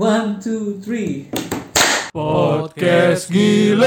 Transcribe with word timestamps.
One, 0.00 0.40
two, 0.40 0.80
three. 0.80 1.28
Podcast 2.08 3.28
gila. 3.28 3.84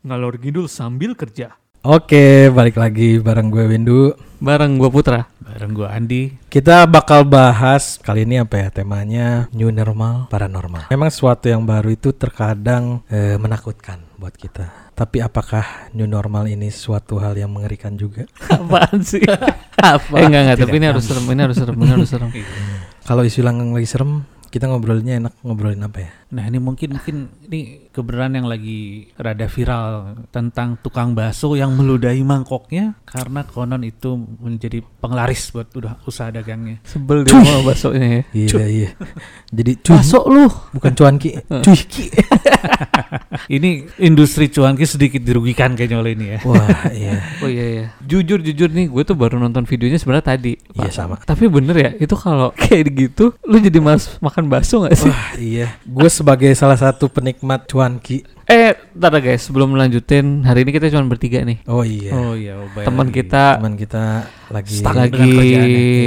Ngalor 0.00 0.40
ngidul 0.40 0.72
sambil 0.72 1.12
kerja. 1.12 1.60
Oke, 1.84 2.48
balik 2.48 2.80
lagi 2.80 3.20
bareng 3.20 3.52
gue 3.52 3.68
Windu. 3.68 4.16
Bareng 4.40 4.80
gua 4.80 4.88
Putra. 4.88 5.28
Bareng 5.44 5.76
gua 5.76 5.92
Andi. 5.92 6.40
Kita 6.48 6.88
bakal 6.88 7.28
bahas 7.28 8.00
kali 8.00 8.24
ini 8.24 8.40
apa 8.40 8.56
ya 8.56 8.68
temanya 8.72 9.52
new 9.52 9.68
normal 9.68 10.32
paranormal. 10.32 10.88
Memang 10.88 11.12
sesuatu 11.12 11.52
yang 11.52 11.68
baru 11.68 11.92
itu 11.92 12.16
terkadang 12.16 13.04
eh, 13.12 13.36
menakutkan 13.36 14.00
buat 14.16 14.32
kita. 14.32 14.91
Tapi 14.92 15.24
apakah 15.24 15.88
new 15.96 16.04
normal 16.04 16.44
ini 16.52 16.68
suatu 16.68 17.16
hal 17.16 17.32
yang 17.32 17.48
mengerikan 17.48 17.96
juga? 17.96 18.28
Apaan 18.52 19.00
sih? 19.00 19.24
Apa? 19.80 20.20
eh 20.20 20.28
enggak 20.28 20.42
enggak, 20.44 20.58
tapi 20.68 20.76
ini 20.76 20.86
harus 20.92 21.04
serem, 21.08 21.24
ini 21.32 21.40
harus 21.42 21.56
serem, 21.56 21.76
ini 21.80 21.90
harus 21.90 22.08
serem. 22.12 22.30
Kalau 23.08 23.22
isu 23.26 23.42
yang 23.42 23.72
lagi 23.74 23.88
serem, 23.88 24.22
kita 24.52 24.68
ngobrolnya 24.68 25.16
enak 25.16 25.32
ngobrolin 25.40 25.80
apa 25.80 25.98
ya? 26.04 26.10
Nah 26.36 26.44
ini 26.44 26.60
mungkin 26.60 27.00
mungkin 27.00 27.32
ini 27.48 27.88
kebenaran 27.88 28.36
yang 28.36 28.46
lagi 28.52 29.08
rada 29.16 29.48
viral 29.48 30.12
tentang 30.28 30.76
tukang 30.84 31.16
bakso 31.16 31.56
yang 31.56 31.72
meludahi 31.72 32.20
mangkoknya 32.20 33.00
karena 33.08 33.48
konon 33.48 33.80
itu 33.80 34.12
menjadi 34.14 34.84
penglaris 35.00 35.48
buat 35.56 35.72
udah 35.72 36.04
usaha 36.04 36.28
dagangnya. 36.28 36.84
Sebel 36.84 37.24
dia 37.24 37.40
mau 37.40 37.64
baksonya 37.64 38.04
ya. 38.04 38.22
Iya 38.36 38.64
iya. 38.68 38.90
Jadi 39.48 39.72
cuy, 39.80 39.96
Bakso 39.96 40.20
lu. 40.28 40.44
bukan 40.76 40.92
cuanki, 41.00 41.30
cuy. 41.48 41.80
Ini 43.52 44.00
industri 44.00 44.48
cuanki 44.48 44.88
sedikit 44.88 45.20
dirugikan 45.20 45.76
kayaknya 45.76 45.98
oleh 46.00 46.16
ini 46.16 46.26
ya. 46.32 46.38
Wah 46.48 46.88
iya. 46.88 47.20
Oh 47.44 47.50
iya 47.52 47.66
iya. 47.68 47.86
Jujur 48.00 48.40
jujur 48.40 48.72
nih, 48.72 48.88
gue 48.88 49.02
tuh 49.04 49.12
baru 49.12 49.36
nonton 49.36 49.68
videonya 49.68 50.00
sebenarnya 50.00 50.24
tadi. 50.32 50.56
Iya 50.72 50.88
sama. 50.88 51.20
Tapi 51.20 51.52
bener 51.52 51.76
ya, 51.76 51.90
itu 52.00 52.16
kalau 52.16 52.48
kayak 52.60 52.88
gitu, 52.96 53.36
lu 53.44 53.60
jadi 53.60 53.76
malas 53.76 54.16
makan 54.24 54.48
bakso 54.48 54.88
gak 54.88 54.96
sih? 54.96 55.12
Wah 55.12 55.36
iya. 55.36 55.76
Gue 55.84 56.08
sebagai 56.08 56.48
salah 56.56 56.80
satu 56.80 57.12
penikmat 57.12 57.68
cuanki. 57.68 58.24
Eh, 58.48 58.72
ntar 58.96 59.12
dah 59.12 59.20
guys, 59.20 59.44
sebelum 59.44 59.76
melanjutin, 59.76 60.48
hari 60.48 60.64
ini 60.64 60.72
kita 60.72 60.88
cuma 60.88 61.04
bertiga 61.12 61.44
nih. 61.44 61.60
Oh 61.68 61.84
iya. 61.84 62.10
Oh 62.16 62.32
iya, 62.32 62.56
oh, 62.56 62.68
Teman 62.72 63.12
kita 63.12 63.60
Teman 63.60 63.76
kita 63.76 64.26
lagi 64.48 64.76
Stuck 64.80 64.96
lagi. 64.96 65.32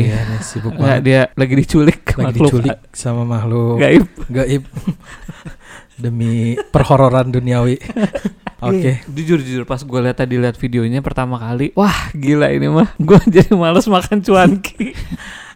Iya 0.09 0.19
nih 0.33 0.39
sibuk 0.41 0.73
Nggak, 0.73 0.81
banget. 0.81 1.01
dia 1.05 1.19
lagi 1.33 1.53
diculik 1.57 1.99
Lagi 2.13 2.21
makhluk 2.21 2.45
diculik 2.49 2.77
sama 2.93 3.23
makhluk 3.25 3.81
gaib. 3.81 4.05
gaib 4.29 4.63
demi 5.95 6.55
perhororan 6.69 7.31
duniawi. 7.31 7.79
Oke. 8.65 9.03
Iya, 9.03 9.05
Jujur 9.11 9.39
jujur 9.43 9.63
pas 9.67 9.77
gue 9.77 9.99
lihat 9.99 10.17
tadi 10.17 10.39
lihat 10.39 10.55
videonya 10.55 11.03
pertama 11.03 11.37
kali, 11.37 11.75
wah 11.75 12.09
gila 12.15 12.49
ini 12.49 12.71
mah. 12.71 12.87
Gue 13.07 13.19
jadi 13.27 13.51
males 13.53 13.85
makan 13.85 14.23
cuanki. 14.23 14.95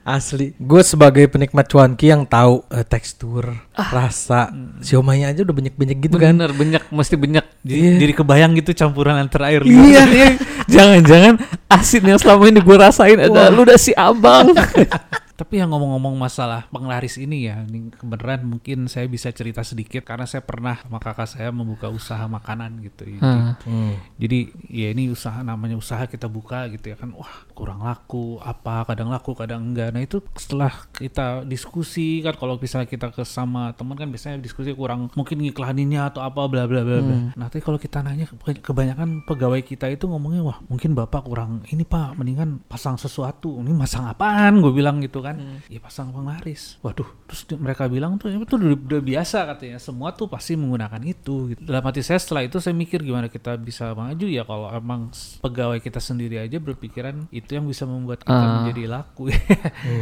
Asli. 0.09 0.57
Gue 0.57 0.81
sebagai 0.81 1.29
penikmat 1.29 1.69
cuanki 1.69 2.09
yang 2.09 2.25
tahu 2.25 2.65
eh, 2.73 2.81
tekstur, 2.81 3.55
rasa, 3.75 4.49
siomanya 4.81 5.29
aja 5.29 5.45
udah 5.45 5.53
banyak-banyak 5.53 5.97
gitu 6.01 6.17
kan. 6.17 6.33
Bener 6.33 6.51
banyak 6.55 6.83
mesti 6.89 7.15
banyak. 7.19 7.45
Jadi, 7.61 7.77
Iya. 7.77 7.93
jadi 7.99 8.13
kebayang 8.17 8.51
gitu 8.57 8.71
campuran 8.73 9.15
antara 9.19 9.51
air 9.53 9.61
Iya, 9.67 10.01
iya. 10.09 10.29
Jangan-jangan 10.65 11.33
asin 11.69 12.03
yang 12.03 12.17
selama 12.17 12.43
ini 12.47 12.59
gue 12.63 12.77
rasain 12.79 13.19
ada 13.19 13.53
lu 13.53 13.63
udah 13.67 13.77
si 13.77 13.91
abang. 13.93 14.49
Tapi 15.39 15.63
yang 15.63 15.71
ngomong-ngomong 15.71 16.19
masalah 16.19 16.67
penglaris 16.67 17.15
ini 17.15 17.47
ya, 17.47 17.63
ini 17.63 17.87
kebenaran 17.95 18.43
mungkin 18.43 18.91
saya 18.91 19.07
bisa 19.07 19.31
cerita 19.31 19.63
sedikit 19.63 20.03
karena 20.03 20.27
saya 20.27 20.43
pernah 20.43 20.83
sama 20.83 20.99
kakak 20.99 21.31
saya 21.31 21.47
membuka 21.55 21.87
usaha 21.87 22.27
makanan 22.27 22.83
gitu. 22.83 23.07
Jadi, 23.07 23.23
Hah. 23.23 23.55
Hmm. 23.63 23.95
jadi 24.19 24.39
ya 24.67 24.87
ini 24.91 25.07
usaha 25.07 25.39
namanya 25.39 25.79
usaha 25.79 26.03
kita 26.11 26.27
buka 26.27 26.67
gitu 26.75 26.91
ya 26.91 26.99
kan, 26.99 27.15
wah 27.15 27.47
kurang 27.55 27.79
laku 27.87 28.35
apa, 28.43 28.83
kadang 28.83 29.07
laku 29.15 29.31
kadang 29.31 29.63
enggak. 29.71 29.95
Nah 29.95 30.03
itu 30.03 30.19
setelah 30.35 30.75
kita 30.91 31.47
diskusi 31.47 32.19
kan 32.19 32.35
kalau 32.35 32.59
misalnya 32.59 32.91
kita 32.91 33.07
ke 33.15 33.23
sama 33.23 33.71
teman 33.79 33.95
kan 33.95 34.11
biasanya 34.11 34.43
diskusi 34.43 34.75
kurang 34.75 35.07
mungkin 35.15 35.39
ngiklaninnya 35.39 36.11
atau 36.11 36.19
apa 36.19 36.43
bla 36.51 36.67
bla 36.67 36.83
bla. 36.83 36.99
bla. 36.99 37.15
Nah 37.37 37.47
tapi 37.47 37.63
kalau 37.63 37.79
kita 37.79 38.03
nanya 38.03 38.27
ke- 38.27 38.59
kebanyakan 38.59 39.23
pegawai 39.29 39.61
kita 39.61 39.87
itu 39.87 40.09
ngomongnya 40.09 40.41
wah 40.41 40.57
mungkin 40.65 40.97
bapak 40.97 41.21
kurang 41.29 41.61
ini 41.69 41.85
pak 41.85 42.17
mendingan 42.17 42.59
pasang 42.65 42.97
sesuatu 42.97 43.61
ini 43.61 43.69
masang 43.77 44.09
apaan 44.09 44.57
gue 44.57 44.73
bilang 44.73 44.97
gitu 45.05 45.21
kan 45.21 45.28
ya 45.65 45.79
pasang 45.79 46.09
penglaris 46.09 46.77
waduh 46.79 47.07
terus 47.25 47.43
di- 47.43 47.57
mereka 47.57 47.85
bilang 47.85 48.15
tuh 48.15 48.29
itu 48.29 48.55
udah, 48.55 48.73
udah 48.75 49.01
biasa 49.01 49.45
katanya. 49.45 49.77
Semua 49.77 50.09
tuh 50.11 50.25
pasti 50.25 50.53
menggunakan 50.53 50.97
itu 51.03 51.49
gitu. 51.49 51.61
dalam 51.61 51.81
hati 51.81 51.99
saya 51.99 52.17
setelah 52.17 52.41
itu 52.41 52.57
saya 52.57 52.71
mikir 52.71 52.99
gimana 52.99 53.27
kita 53.27 53.53
bisa 53.55 53.91
maju. 53.91 54.25
Ya 54.25 54.41
kalau 54.41 54.69
emang 54.69 55.09
pegawai 55.39 55.77
kita 55.77 55.99
sendiri 55.99 56.37
aja 56.37 56.57
berpikiran 56.57 57.27
itu 57.29 57.49
yang 57.51 57.65
bisa 57.65 57.83
membuat 57.83 58.21
kita 58.21 58.33
Ah. 58.35 58.63
menjadi 58.63 58.83
laku. 58.87 59.29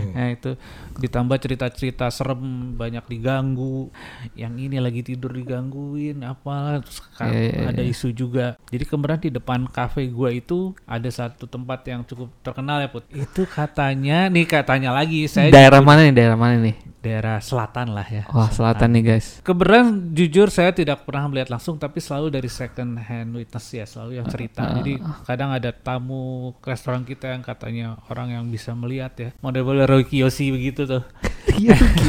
Nah 0.10 0.28
itu 0.30 0.56
ditambah 0.96 1.38
cerita-cerita 1.38 2.08
serem 2.08 2.42
banyak 2.74 3.04
diganggu 3.08 3.90
yang 4.34 4.56
ini 4.56 4.78
lagi 4.78 5.02
tidur 5.02 5.32
digangguin 5.32 6.22
apa 6.22 6.80
terus 6.80 7.00
ka- 7.10 7.26
Iya, 7.28 7.42
iya, 7.54 7.66
ada 7.68 7.82
iya. 7.82 7.92
isu 7.92 8.08
juga. 8.12 8.46
Jadi 8.68 8.84
kemarin 8.84 9.20
di 9.20 9.32
depan 9.32 9.66
kafe 9.68 10.08
gua 10.08 10.30
itu 10.30 10.58
ada 10.84 11.08
satu 11.08 11.46
tempat 11.46 11.82
yang 11.86 12.02
cukup 12.04 12.30
terkenal 12.42 12.78
ya 12.78 12.88
put. 12.88 13.06
Itu? 13.10 13.46
Katanya 13.48 14.28
nih 14.28 14.46
katanya 14.46 14.92
lagi 14.92 15.17
saya 15.26 15.50
daerah 15.50 15.82
mana 15.82 16.06
nih? 16.06 16.14
Daerah 16.14 16.38
mana 16.38 16.62
nih? 16.62 16.76
Daerah 17.08 17.40
selatan 17.40 17.96
lah 17.96 18.04
ya 18.04 18.28
Wah, 18.36 18.52
selatan 18.52 19.00
nih 19.00 19.04
guys. 19.16 19.40
Kebenaran 19.40 20.12
jujur 20.12 20.52
saya 20.52 20.76
tidak 20.76 21.08
pernah 21.08 21.32
melihat 21.32 21.56
langsung 21.56 21.80
tapi 21.80 22.04
selalu 22.04 22.28
dari 22.34 22.52
second 22.52 23.00
hand 23.00 23.32
witness 23.32 23.68
ya 23.72 23.86
selalu 23.88 24.20
yang 24.20 24.28
cerita. 24.28 24.68
Jadi 24.76 25.00
kadang 25.24 25.56
ada 25.56 25.72
tamu 25.72 26.52
ke 26.60 26.68
restoran 26.74 27.08
kita 27.08 27.32
yang 27.32 27.42
katanya 27.46 27.96
orang 28.12 28.36
yang 28.36 28.44
bisa 28.52 28.76
melihat 28.76 29.14
ya. 29.16 29.30
Model-model 29.40 29.88
Roy 29.88 30.04
Kiyoshi 30.04 30.52
begitu 30.52 30.84
tuh. 30.84 31.04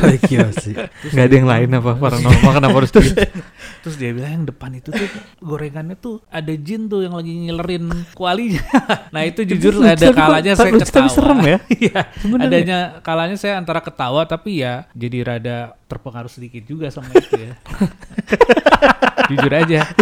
Baik 0.03 0.25
ya 0.29 0.51
sih. 0.53 0.75
Gak 1.15 1.25
ada 1.31 1.35
yang 1.35 1.49
lain 1.49 1.69
apa 1.79 1.95
paranormal 1.95 2.53
kenapa 2.53 2.77
harus 2.77 2.91
dia? 2.93 3.31
Terus 3.87 3.97
dia 3.97 4.11
bilang 4.13 4.43
yang 4.43 4.47
depan 4.49 4.71
itu 4.77 4.91
tuh 4.91 5.09
gorengannya 5.41 5.97
tuh 5.97 6.21
ada 6.29 6.53
jin 6.53 6.91
tuh 6.91 7.07
yang 7.07 7.15
lagi 7.15 7.33
ngelerin 7.49 7.89
kualinya. 8.13 8.63
nah 9.15 9.23
itu 9.25 9.47
jujur 9.47 9.81
ada 9.81 10.11
kalanya 10.13 10.53
saya 10.59 10.75
ketawa. 10.75 11.09
serem 11.09 11.41
ya? 11.47 11.59
Iya. 11.79 12.01
Adanya 12.43 12.79
kalanya 13.07 13.37
saya 13.39 13.55
antara 13.61 13.79
ketawa 13.79 14.27
tapi 14.27 14.61
ya 14.67 14.88
jadi 14.95 15.19
rada 15.25 15.77
terpengaruh 15.89 16.31
sedikit 16.31 16.65
juga 16.65 16.89
sama 16.93 17.13
itu 17.13 17.37
ya. 17.37 17.53
jujur 19.29 19.53
aja. 19.53 19.81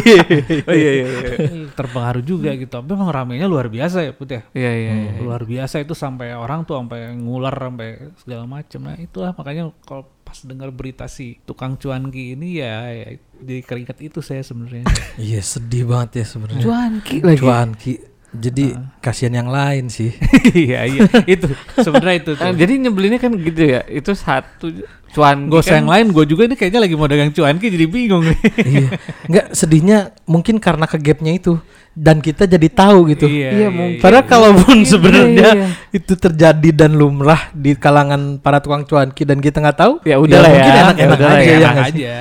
Oh 0.66 0.74
iya 0.74 0.90
iya 1.02 1.06
iya. 1.06 1.30
terpengaruh 1.74 2.22
juga 2.22 2.54
gitu. 2.54 2.70
Tapi 2.70 2.86
memang 2.86 3.10
ramenya 3.10 3.46
luar 3.46 3.66
biasa 3.66 4.02
ya 4.02 4.12
Put 4.14 4.30
ya. 4.30 4.42
Iya 4.54 4.72
iya. 4.72 4.92
iya. 4.94 5.12
Luar 5.22 5.42
biasa 5.42 5.82
itu 5.82 5.94
sampai 5.94 6.34
orang 6.34 6.66
tuh 6.66 6.78
sampai 6.78 7.14
ngular 7.14 7.54
sampai 7.54 8.14
segala 8.18 8.44
macam. 8.46 8.80
Nah, 8.86 8.96
itulah 8.98 9.30
makanya 9.34 9.70
kalau 9.86 10.06
pas 10.26 10.38
dengar 10.42 10.74
berita 10.74 11.06
si 11.06 11.38
tukang 11.46 11.78
cuanki 11.78 12.34
ini 12.34 12.58
ya, 12.58 12.90
ya 12.90 13.14
di 13.38 13.62
keringat 13.62 13.98
itu 14.02 14.18
saya 14.22 14.42
sebenarnya. 14.42 14.86
Iya 15.16 15.40
sedih 15.40 15.86
banget 15.86 16.22
ya 16.22 16.24
sebenarnya. 16.26 16.64
Cuanki 16.66 17.16
lagi. 17.22 17.40
Cuanki. 17.40 17.92
Jadi 18.36 18.64
kasihan 18.98 19.34
yang 19.34 19.48
lain 19.48 19.88
sih. 19.88 20.12
Iya 20.56 20.86
iya 20.86 21.02
itu 21.28 21.46
sebenarnya 21.76 22.16
itu 22.22 22.30
tuh. 22.34 22.52
jadi 22.54 22.72
nyebelinnya 22.80 23.20
kan 23.20 23.32
gitu 23.34 23.62
ya. 23.66 23.80
Itu 23.86 24.14
satu 24.14 24.70
cuan 25.12 25.48
Gak 25.48 25.60
usah 25.64 25.76
yang 25.80 25.88
lain, 25.88 26.06
gue 26.12 26.24
juga 26.24 26.44
ini 26.44 26.54
kayaknya 26.54 26.80
lagi 26.84 26.94
mau 26.94 27.08
dagang 27.08 27.32
cuanki 27.32 27.66
jadi 27.68 27.86
bingung 27.86 28.24
nih. 28.24 28.38
iya. 28.72 28.88
Enggak 29.26 29.46
sedihnya 29.52 29.98
mungkin 30.24 30.56
karena 30.56 30.84
ke 30.84 30.96
gapnya 30.98 31.32
itu 31.34 31.56
dan 31.96 32.20
kita 32.20 32.44
jadi 32.44 32.68
tahu 32.68 33.08
gitu. 33.08 33.24
Iya, 33.24 33.72
mungkin. 33.72 34.04
Padahal 34.04 34.28
kalaupun 34.28 34.84
Iya, 34.84 34.88
sebenarnya 34.92 35.48
iya, 35.56 35.68
itu 35.90 36.12
terjadi 36.12 36.70
dan 36.76 36.92
lumrah 36.92 37.48
di 37.56 37.72
kalangan 37.72 38.36
para 38.36 38.60
tukang 38.60 38.84
cuanki 38.84 39.24
dan 39.24 39.40
kita 39.40 39.64
nggak 39.64 39.78
tahu, 39.80 39.92
Ya 40.04 40.20
udahlah 40.20 40.52
mungkin 40.52 40.72
ya. 40.72 40.82
enak-enak 40.84 41.18
Ya 41.18 41.24
aja 41.26 41.40
ya. 41.40 41.40
ya 41.40 41.56
enak 41.56 41.72
nggak 41.72 41.86
sih? 41.88 41.96
aja. 41.96 42.14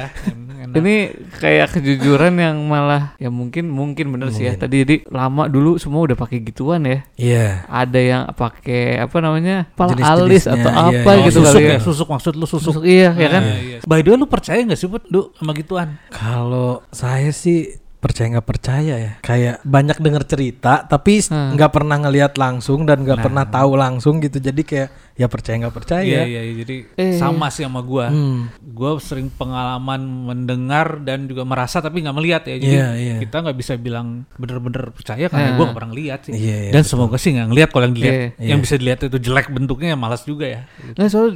Enak. 0.75 0.83
Ini 0.83 0.95
kayak 1.39 1.67
kejujuran 1.79 2.35
yang 2.35 2.59
malah 2.67 3.15
ya 3.15 3.31
mungkin 3.31 3.71
mungkin 3.71 4.11
bener 4.11 4.35
sih 4.35 4.51
ya. 4.51 4.59
Tadi 4.59 4.83
jadi 4.83 4.95
lama 5.07 5.47
dulu 5.47 5.79
semua 5.79 6.03
udah 6.03 6.19
pakai 6.19 6.43
gituan 6.43 6.83
ya. 6.83 6.99
Iya. 7.15 7.47
Ada 7.71 7.99
yang 7.99 8.23
pakai 8.35 8.99
apa 8.99 9.17
namanya? 9.23 9.71
Pala 9.71 9.95
Jenis-jenisnya, 9.95 10.27
alis 10.27 10.43
atau 10.51 10.71
iya, 10.71 10.83
apa 10.83 11.09
iya. 11.15 11.23
Gitu 11.25 11.39
susuk 11.39 11.55
kali 11.55 11.63
ya, 11.63 11.71
ya. 11.71 11.79
susuk 11.79 12.07
maksud 12.11 12.33
lu 12.35 12.45
susuk. 12.45 12.73
Susuk, 12.75 12.83
iya, 12.83 13.09
ya 13.15 13.29
kan? 13.31 13.43
Iya, 13.47 13.57
iya. 13.63 13.77
By 13.87 14.03
the 14.03 14.11
way 14.11 14.19
lu 14.19 14.27
percaya 14.27 14.59
gak 14.67 14.75
sih 14.75 14.91
Put, 14.91 15.07
Du, 15.07 15.31
sama 15.39 15.55
gituan? 15.55 15.95
Kalau 16.11 16.83
saya 16.91 17.31
sih 17.31 17.84
percaya 18.05 18.27
nggak 18.31 18.45
percaya 18.45 18.93
ya 18.95 19.11
kayak 19.19 19.65
banyak 19.65 19.97
dengar 19.97 20.23
cerita 20.23 20.85
tapi 20.85 21.17
Hmm. 21.25 21.57
nggak 21.57 21.71
pernah 21.71 21.97
ngelihat 21.97 22.37
langsung 22.37 22.85
dan 22.85 23.01
nggak 23.01 23.17
Nah. 23.17 23.25
pernah 23.25 23.45
tahu 23.47 23.71
langsung 23.73 24.19
gitu 24.19 24.37
jadi 24.37 24.61
kayak 24.61 24.89
ya 25.15 25.25
percaya 25.25 25.55
nggak 25.57 25.73
percaya 25.73 26.05
Iya, 26.05 26.21
iya, 26.23 26.41
iya. 26.43 26.53
jadi 26.59 26.75
Eh. 26.93 27.15
sama 27.15 27.47
sih 27.47 27.63
sama 27.63 27.79
gua. 27.79 28.11
Hmm. 28.11 28.51
Gua 28.61 28.99
sering 28.99 29.31
pengalaman 29.31 30.03
mendengar 30.03 30.99
dan 30.99 31.25
juga 31.25 31.41
merasa 31.41 31.79
tapi 31.79 31.99
nggak 31.99 32.13
melihat 32.13 32.43
ya. 32.43 32.55
Jadi 32.57 32.75
Iya, 32.75 32.87
iya. 32.93 33.15
kita 33.17 33.41
nggak 33.41 33.55
bisa 33.55 33.73
bilang 33.75 34.27
bener-bener 34.35 34.91
percaya 34.91 35.25
karena 35.25 35.49
Ah. 35.49 35.55
gua 35.55 35.65
nggak 35.65 35.79
pernah 35.79 35.95
lihat 35.95 36.19
sih. 36.21 36.33
Iya, 36.35 36.57
iya, 36.67 36.71
dan 36.71 36.83
semoga 36.83 37.15
sih 37.15 37.31
nggak 37.31 37.47
ngelihat 37.47 37.69
kalau 37.69 37.85
yang 37.85 37.95
dilihat, 37.95 38.15
Iya. 38.35 38.45
yang 38.45 38.59
bisa 38.59 38.75
dilihat 38.75 38.99
itu 39.01 39.17
jelek 39.17 39.47
bentuknya 39.49 39.87
ya 39.87 39.97
malas 39.97 40.21
juga 40.21 40.45
ya. 40.45 40.61
Nah 40.93 41.07
soal 41.07 41.31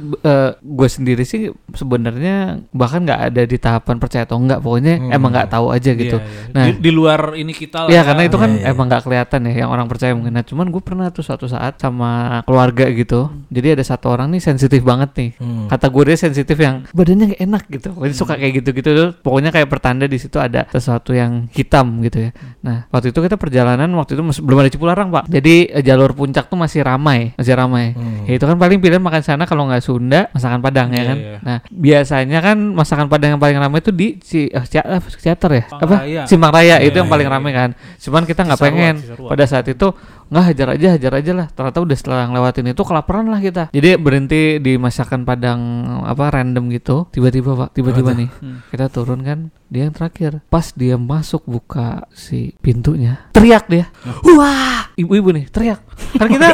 gue 0.60 0.88
sendiri 0.88 1.24
sih 1.24 1.48
sebenarnya 1.74 2.36
bahkan 2.70 3.02
nggak 3.02 3.20
ada 3.26 3.42
di 3.42 3.56
tahapan 3.56 3.96
percaya 3.96 4.22
atau 4.22 4.36
enggak 4.36 4.60
pokoknya 4.60 4.94
Hmm. 4.98 5.10
emang 5.10 5.32
nggak 5.32 5.48
tahu 5.48 5.72
aja 5.72 5.90
gitu. 5.90 6.16
Iya, 6.16 6.28
iya. 6.28 6.52
Nah 6.52 6.59
Nah. 6.60 6.66
di, 6.68 6.72
di 6.78 6.90
luar 6.90 7.32
ini 7.34 7.50
kita 7.50 7.84
lah. 7.84 7.90
Iya 7.90 8.02
karena 8.02 8.22
itu 8.22 8.36
kan 8.36 8.50
Iya, 8.50 8.60
iya. 8.60 8.70
emang 8.70 8.86
nggak 8.86 9.02
kelihatan 9.02 9.40
ya 9.42 9.54
yang 9.56 9.70
orang 9.70 9.86
percaya 9.86 10.12
mungkin. 10.12 10.30
Nah, 10.30 10.42
cuman 10.42 10.66
gue 10.68 10.80
pernah 10.80 11.08
tuh 11.08 11.20
suatu 11.20 11.46
saat 11.46 11.76
sama 11.76 12.10
keluarga 12.42 12.84
gitu. 12.86 13.32
Jadi 13.48 13.68
ada 13.72 13.82
satu 13.82 14.06
orang 14.08 14.28
nih 14.28 14.38
sensitif 14.38 14.80
banget 14.80 15.10
nih. 15.12 15.30
Hmm. 15.34 15.66
Kata 15.66 15.86
gue 15.86 16.02
dia 16.04 16.18
sensitif 16.18 16.56
yang 16.56 16.84
badannya 16.90 17.24
nggak 17.30 17.42
enak 17.42 17.62
gitu. 17.70 17.88
Dia 17.94 18.12
suka 18.12 18.34
kayak 18.34 18.52
gitu-gitu 18.60 18.90
tuh. 18.90 19.08
Pokoknya 19.16 19.48
kayak 19.48 19.66
pertanda 19.66 20.04
di 20.04 20.16
situ 20.16 20.36
ada 20.36 20.68
sesuatu 20.68 21.10
yang 21.10 21.48
hitam 21.50 22.00
gitu 22.00 22.28
ya. 22.28 22.30
Nah 22.60 22.84
waktu 22.88 23.10
itu 23.10 23.18
kita 23.18 23.34
perjalanan 23.34 23.88
waktu 23.92 24.12
itu 24.12 24.22
masih- 24.22 24.42
belum 24.42 24.58
ada 24.58 24.70
Cipularang 24.70 25.08
pak. 25.08 25.24
Jadi 25.26 25.54
eh, 25.66 25.80
jalur 25.80 26.12
puncak 26.12 26.46
tuh 26.46 26.54
masih 26.54 26.82
ramai, 26.82 27.32
masih 27.34 27.54
ramai. 27.54 27.92
Hmm. 27.92 28.26
Ya 28.26 28.36
itu 28.36 28.44
kan 28.44 28.54
paling 28.54 28.76
pilihan 28.76 29.00
makan 29.00 29.22
sana 29.22 29.44
kalau 29.44 29.64
nggak 29.64 29.80
Sunda 29.80 30.28
masakan 30.30 30.60
Padang 30.60 30.90
ya 30.90 30.96
Iya, 30.96 31.04
kan. 31.04 31.16
iya. 31.16 31.36
Nah 31.40 31.56
biasanya 31.70 32.38
kan 32.40 32.56
masakan 32.70 33.06
Padang 33.06 33.30
yang 33.30 33.40
paling 33.40 33.56
ramai 33.56 33.78
itu 33.78 33.90
di 33.90 34.18
Ci, 34.18 34.46
eh, 34.46 34.64
Cia- 34.64 34.84
eh, 34.84 35.00
Ciater 35.00 35.50
ya, 35.50 35.64
Simpang 35.64 35.80
apa 35.80 35.96
Raya. 36.02 36.22
Simpang 36.40 36.56
Raya 36.56 36.76
itu 36.78 36.88
Iya, 36.90 36.98
yang 36.98 37.08
paling 37.08 37.28
iya, 37.28 37.34
ramai 37.36 37.52
kan. 37.52 37.70
Cuman 37.98 38.22
kita 38.24 38.40
nggak 38.42 38.56
pengen 38.58 38.94
Cisarua. 38.98 39.28
pada 39.28 39.44
saat 39.44 39.66
itu 39.66 39.86
nggak 40.26 40.44
hajar 40.46 40.68
aja 40.72 40.88
hajar 40.90 41.12
aja 41.14 41.32
lah. 41.34 41.46
Ternyata 41.46 41.78
udah 41.78 41.92
setelah 41.94 42.24
ngelewatin 42.24 42.66
itu 42.66 42.82
kelaparan 42.82 43.26
lah 43.26 43.38
kita. 43.38 43.68
Jadi 43.68 43.88
berhenti 43.94 44.40
di 44.56 44.72
masakan 44.74 45.22
Padang 45.22 45.60
apa 46.00 46.24
random 46.32 46.70
gitu. 46.70 47.04
Tiba-tiba 47.10 47.52
pak, 47.54 47.68
tiba-tiba 47.72 48.10
nih 48.12 48.28
Hmm. 48.32 48.64
kita 48.66 48.88
turun 48.88 49.20
kan 49.20 49.38
dia 49.66 49.84
yang 49.84 49.92
terakhir 49.92 50.40
pas 50.46 50.72
dia 50.72 50.96
masuk 50.96 51.44
buka 51.44 52.08
si 52.10 52.56
pintunya 52.58 53.28
teriak 53.30 53.66
dia 53.66 53.86
wah 54.26 54.90
ibu-ibu 54.94 55.30
nih 55.30 55.46
teriak 55.46 55.78
kan 56.16 56.26
kita 56.32 56.46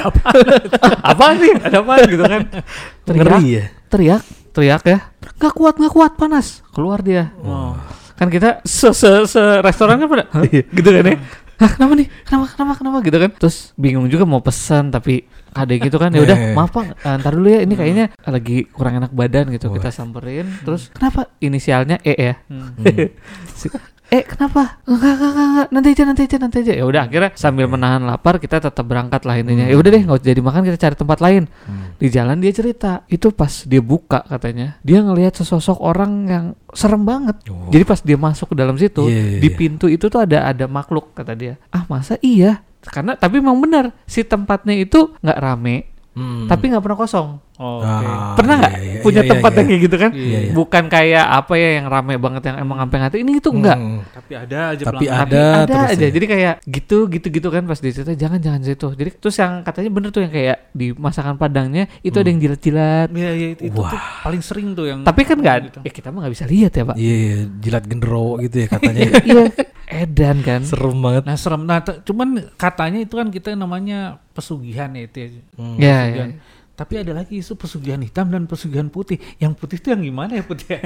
apa 1.00 1.24
sih 1.40 1.52
ada 1.54 1.78
apa 1.78 1.94
gitu 2.04 2.20
kan 2.22 2.42
teriak 3.04 3.24
Ngeri 3.24 3.44
ya. 3.46 3.64
teriak 3.88 4.22
teriak 4.50 4.82
ya 4.84 4.98
nggak 5.32 5.54
kuat 5.54 5.74
nggak 5.76 5.92
kuat 5.92 6.12
panas 6.14 6.60
keluar 6.70 7.00
dia 7.00 7.32
Oh. 7.40 7.72
Kan 8.16 8.28
kita 8.28 8.60
se 8.62 8.88
se, 8.90 9.08
se 9.24 9.42
restoran 9.60 9.96
kan 9.96 10.08
pada 10.08 10.24
"Hah?" 10.28 10.42
gitu 10.48 10.88
kan 10.88 11.04
ya? 11.04 11.16
Hah, 11.56 11.72
kenapa 11.72 11.96
nih? 11.96 12.04
Kenapa, 12.20 12.52
kenapa, 12.52 12.72
kenapa? 12.76 12.98
Gitu 13.00 13.16
kan? 13.16 13.30
Terus 13.32 13.56
bingung 13.74 14.04
juga 14.08 14.28
mau 14.28 14.44
pesan 14.44 14.92
tapi 14.92 15.24
ada 15.56 15.72
gitu 15.72 15.96
kan. 15.96 16.12
Ya 16.12 16.20
udah 16.20 16.36
Eh. 16.36 16.52
maaf 16.52 16.68
pak. 16.68 17.00
Eh, 17.00 17.16
ntar 17.16 17.32
dulu 17.32 17.48
ya 17.48 17.64
ini 17.64 17.72
kayaknya 17.72 18.12
lagi 18.28 18.68
kurang 18.68 19.00
enak 19.00 19.16
badan 19.16 19.48
gitu. 19.48 19.72
Kita 19.72 19.88
samperin. 19.88 20.44
Terus 20.60 20.92
kenapa? 20.92 21.32
Inisialnya 21.40 21.96
E 22.04 22.12
ya. 22.12 22.36
Hmm. 22.52 22.76
Eh 24.06 24.22
kenapa? 24.22 24.78
Enggak 24.86 25.18
enggak 25.18 25.32
enggak, 25.34 25.68
nanti 25.74 25.88
aja 25.90 26.02
nanti 26.06 26.22
aja 26.30 26.36
nanti 26.38 26.56
aja. 26.62 26.72
Ya 26.78 26.84
udah 26.86 27.10
akhirnya 27.10 27.30
sambil 27.34 27.66
menahan 27.66 28.06
lapar 28.06 28.38
kita 28.38 28.62
tetap 28.62 28.86
berangkat 28.86 29.26
lah 29.26 29.34
intinya. 29.42 29.66
Ya 29.66 29.74
udah 29.74 29.90
deh 29.90 30.02
nggak 30.06 30.16
usah 30.22 30.26
jadi 30.30 30.40
makan 30.46 30.62
kita 30.62 30.78
cari 30.78 30.94
tempat 30.94 31.18
lain. 31.18 31.44
Hmm. 31.66 31.98
di 31.98 32.06
jalan 32.12 32.38
dia 32.38 32.52
cerita. 32.54 33.02
Itu 33.10 33.34
pas 33.34 33.66
dia 33.66 33.82
buka 33.82 34.22
katanya. 34.22 34.78
Dia 34.86 35.02
ngelihat 35.02 35.34
sesosok 35.42 35.82
orang 35.82 36.12
yang 36.30 36.44
serem 36.70 37.02
banget. 37.02 37.34
Oh. 37.50 37.72
jadi 37.72 37.82
pas 37.82 37.98
dia 37.98 38.18
masuk 38.20 38.52
ke 38.52 38.56
dalam 38.58 38.76
situ 38.76 39.08
Iya, 39.08 39.38
iya, 39.38 39.40
di 39.40 39.48
pintu 39.48 39.88
itu 39.88 40.06
tuh 40.06 40.22
ada 40.22 40.46
ada 40.46 40.70
makhluk 40.70 41.10
kata 41.16 41.34
dia. 41.34 41.58
Ah 41.74 41.82
masa 41.90 42.14
iya? 42.22 42.62
Karena 42.86 43.18
tapi 43.18 43.42
memang 43.42 43.58
benar 43.58 43.90
si 44.06 44.22
tempatnya 44.22 44.78
itu 44.78 45.10
nggak 45.18 45.40
rame 45.42 45.95
Hmm. 46.16 46.48
tapi 46.48 46.72
nggak 46.72 46.80
pernah 46.80 46.96
kosong 46.96 47.28
Oh, 47.56 47.80
Oke. 47.80 47.88
Ah, 48.04 48.36
pernah 48.36 48.52
iya, 48.52 48.60
nggak 48.60 48.74
iya, 48.76 49.00
punya 49.00 49.22
iya, 49.22 49.30
tempat 49.32 49.48
iya, 49.48 49.56
yang 49.56 49.66
kayak 49.66 49.80
gitu 49.80 49.96
kan 49.96 50.10
Iya, 50.12 50.28
iya. 50.38 50.52
bukan 50.52 50.84
kayak 50.86 51.24
apa 51.30 51.52
ya 51.56 51.68
yang 51.72 51.86
rame 51.88 52.14
banget 52.16 52.42
yang 52.44 52.56
emang 52.58 52.78
sampai 52.78 52.96
ngati 53.00 53.16
ini 53.16 53.32
itu 53.34 53.48
enggak 53.48 53.76
Hmm. 53.76 54.00
Tapi 54.06 54.32
ada 54.34 54.58
aja 54.70 54.82
Tapi 54.82 54.92
pelanggan. 55.00 55.16
tapi 55.16 55.32
Ada 55.32 55.40
ada, 55.40 55.64
terus 55.66 55.88
aja 55.88 55.96
ya. 55.98 56.10
jadi 56.12 56.26
kayak 56.26 56.54
gitu 56.66 56.96
gitu 57.08 57.26
gitu 57.30 57.48
kan 57.48 57.62
pas 57.64 57.78
di 57.78 57.90
situ 57.90 58.10
jangan 58.12 58.38
jangan 58.38 58.60
situ 58.60 58.86
jadi 58.92 59.10
terus 59.10 59.36
yang 59.36 59.52
katanya 59.62 59.88
bener 59.90 60.10
tuh 60.10 60.20
yang 60.20 60.32
kayak 60.32 60.56
di 60.70 60.86
masakan 60.92 61.34
padangnya 61.34 61.84
itu 62.02 62.12
ada 62.14 62.28
yang 62.28 62.40
jilat-jilat 62.42 63.08
Iya, 63.10 63.30
iya 63.32 63.48
itu, 63.52 63.62
itu 63.66 63.78
Wah. 63.78 63.88
tuh 63.88 64.00
paling 64.22 64.42
sering 64.42 64.68
tuh 64.72 64.84
yang 64.84 65.00
tapi 65.00 65.20
kan 65.22 65.36
nggak 65.36 65.56
gitu. 65.64 65.78
ya 65.80 65.90
kita 65.90 66.08
mah 66.08 66.18
nggak 66.22 66.34
bisa 66.34 66.44
lihat 66.44 66.72
ya 66.72 66.84
pak 66.84 66.96
Iya, 66.96 67.14
iya, 67.16 67.36
jilat 67.58 67.84
genderuwo 67.84 68.36
gitu 68.38 68.56
ya 68.58 68.68
katanya. 68.68 69.00
iya 69.22 69.44
edan 69.86 70.40
kan 70.40 70.60
Serem 70.60 70.98
banget. 70.98 71.22
Nah 71.22 71.34
serem. 71.34 71.62
Nah 71.62 71.78
t- 71.78 72.02
cuman 72.02 72.28
katanya 72.54 72.98
itu 72.98 73.14
kan 73.14 73.28
kita 73.28 73.52
namanya 73.52 74.18
pesugihan 74.30 74.90
ya 74.90 75.02
itu. 75.02 75.16
ya. 75.16 75.28
Hmm. 75.54 75.76
ya, 75.76 75.96
ya. 76.06 76.24
Tapi 76.72 77.00
ada 77.00 77.12
lagi 77.14 77.38
isu 77.38 77.54
pesugihan 77.54 77.96
hitam 77.98 78.26
dan 78.26 78.44
pesugihan 78.44 78.86
putih. 78.86 79.16
Yang 79.36 79.56
putih 79.56 79.76
itu 79.78 79.88
yang 79.88 80.02
gimana 80.02 80.32
ya 80.34 80.44
putih? 80.44 80.68
ya? 80.68 80.80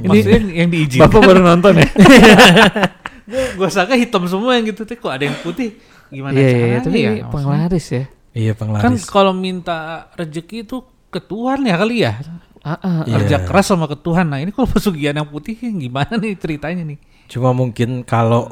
Maksudnya 0.00 0.34
yang, 0.34 0.46
yang 0.50 0.68
diizinkan. 0.68 1.04
bapak 1.06 1.20
baru 1.22 1.40
nonton 1.44 1.72
ya 1.76 1.88
Gua, 3.28 3.44
gua 3.54 3.68
sangka 3.68 3.94
hitam 3.94 4.24
semua 4.24 4.56
yang 4.56 4.66
gitu. 4.66 4.82
Tapi 4.82 4.96
kok 4.96 5.12
ada 5.12 5.22
yang 5.22 5.36
putih? 5.38 5.76
Gimana 6.08 6.32
iya 6.32 6.42
iya 6.42 6.50
caranya 6.50 6.80
tapi 6.80 6.98
ya? 6.98 7.10
Maksudnya 7.12 7.28
penglaris 7.30 7.86
ya 7.88 8.04
Iya 8.32 8.52
Kan 8.52 8.58
penglaris. 8.58 9.02
kalau 9.04 9.32
minta 9.32 9.78
rezeki 10.14 10.64
itu 10.64 10.76
ke 11.08 11.20
Tuhan 11.20 11.60
ya 11.62 11.74
kali 11.76 11.96
ya. 12.00 12.12
ah, 12.60 12.74
ah, 12.74 13.00
Iya. 13.04 13.14
Kerja 13.14 13.36
keras 13.44 13.66
sama 13.66 13.84
ke 13.84 13.94
Tuhan. 13.94 14.26
Nah 14.26 14.40
ini 14.40 14.50
kalau 14.50 14.66
pesugihan 14.66 15.14
yang 15.14 15.28
putih 15.28 15.54
gimana 15.54 16.16
nih 16.16 16.34
ceritanya 16.34 16.82
nih? 16.82 16.98
Cuma 17.28 17.52
mungkin 17.52 18.02
kalau 18.02 18.48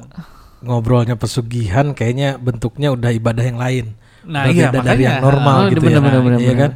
ngobrolnya 0.60 1.14
pesugihan 1.14 1.92
kayaknya 1.92 2.36
bentuknya 2.36 2.90
udah 2.90 3.10
ibadah 3.10 3.42
yang 3.42 3.56
lain. 3.56 3.86
Nah 4.22 4.44
Udah 4.44 4.52
iya 4.52 4.68
beda 4.68 4.80
dari 4.82 5.02
yang 5.04 5.18
normal 5.20 5.56
Oh, 5.56 5.68
gitu 5.68 5.80
bener, 5.80 5.94
ya. 5.94 6.02
bener, 6.02 6.20
bener, 6.20 6.38
iya 6.38 6.46
bener. 6.46 6.60
kan? 6.60 6.72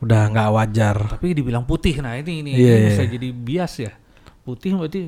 Udah 0.00 0.20
nggak 0.28 0.48
wajar. 0.50 0.96
Tapi 1.10 1.26
dibilang 1.32 1.64
putih. 1.64 1.98
Nah 1.98 2.14
ini 2.14 2.40
ini, 2.40 2.50
Iya, 2.52 2.60
ini 2.70 2.78
iya. 2.78 2.88
bisa 2.88 3.02
jadi 3.04 3.28
bias 3.30 3.72
ya. 3.78 3.92
Putih 4.40 4.70
berarti 4.74 5.00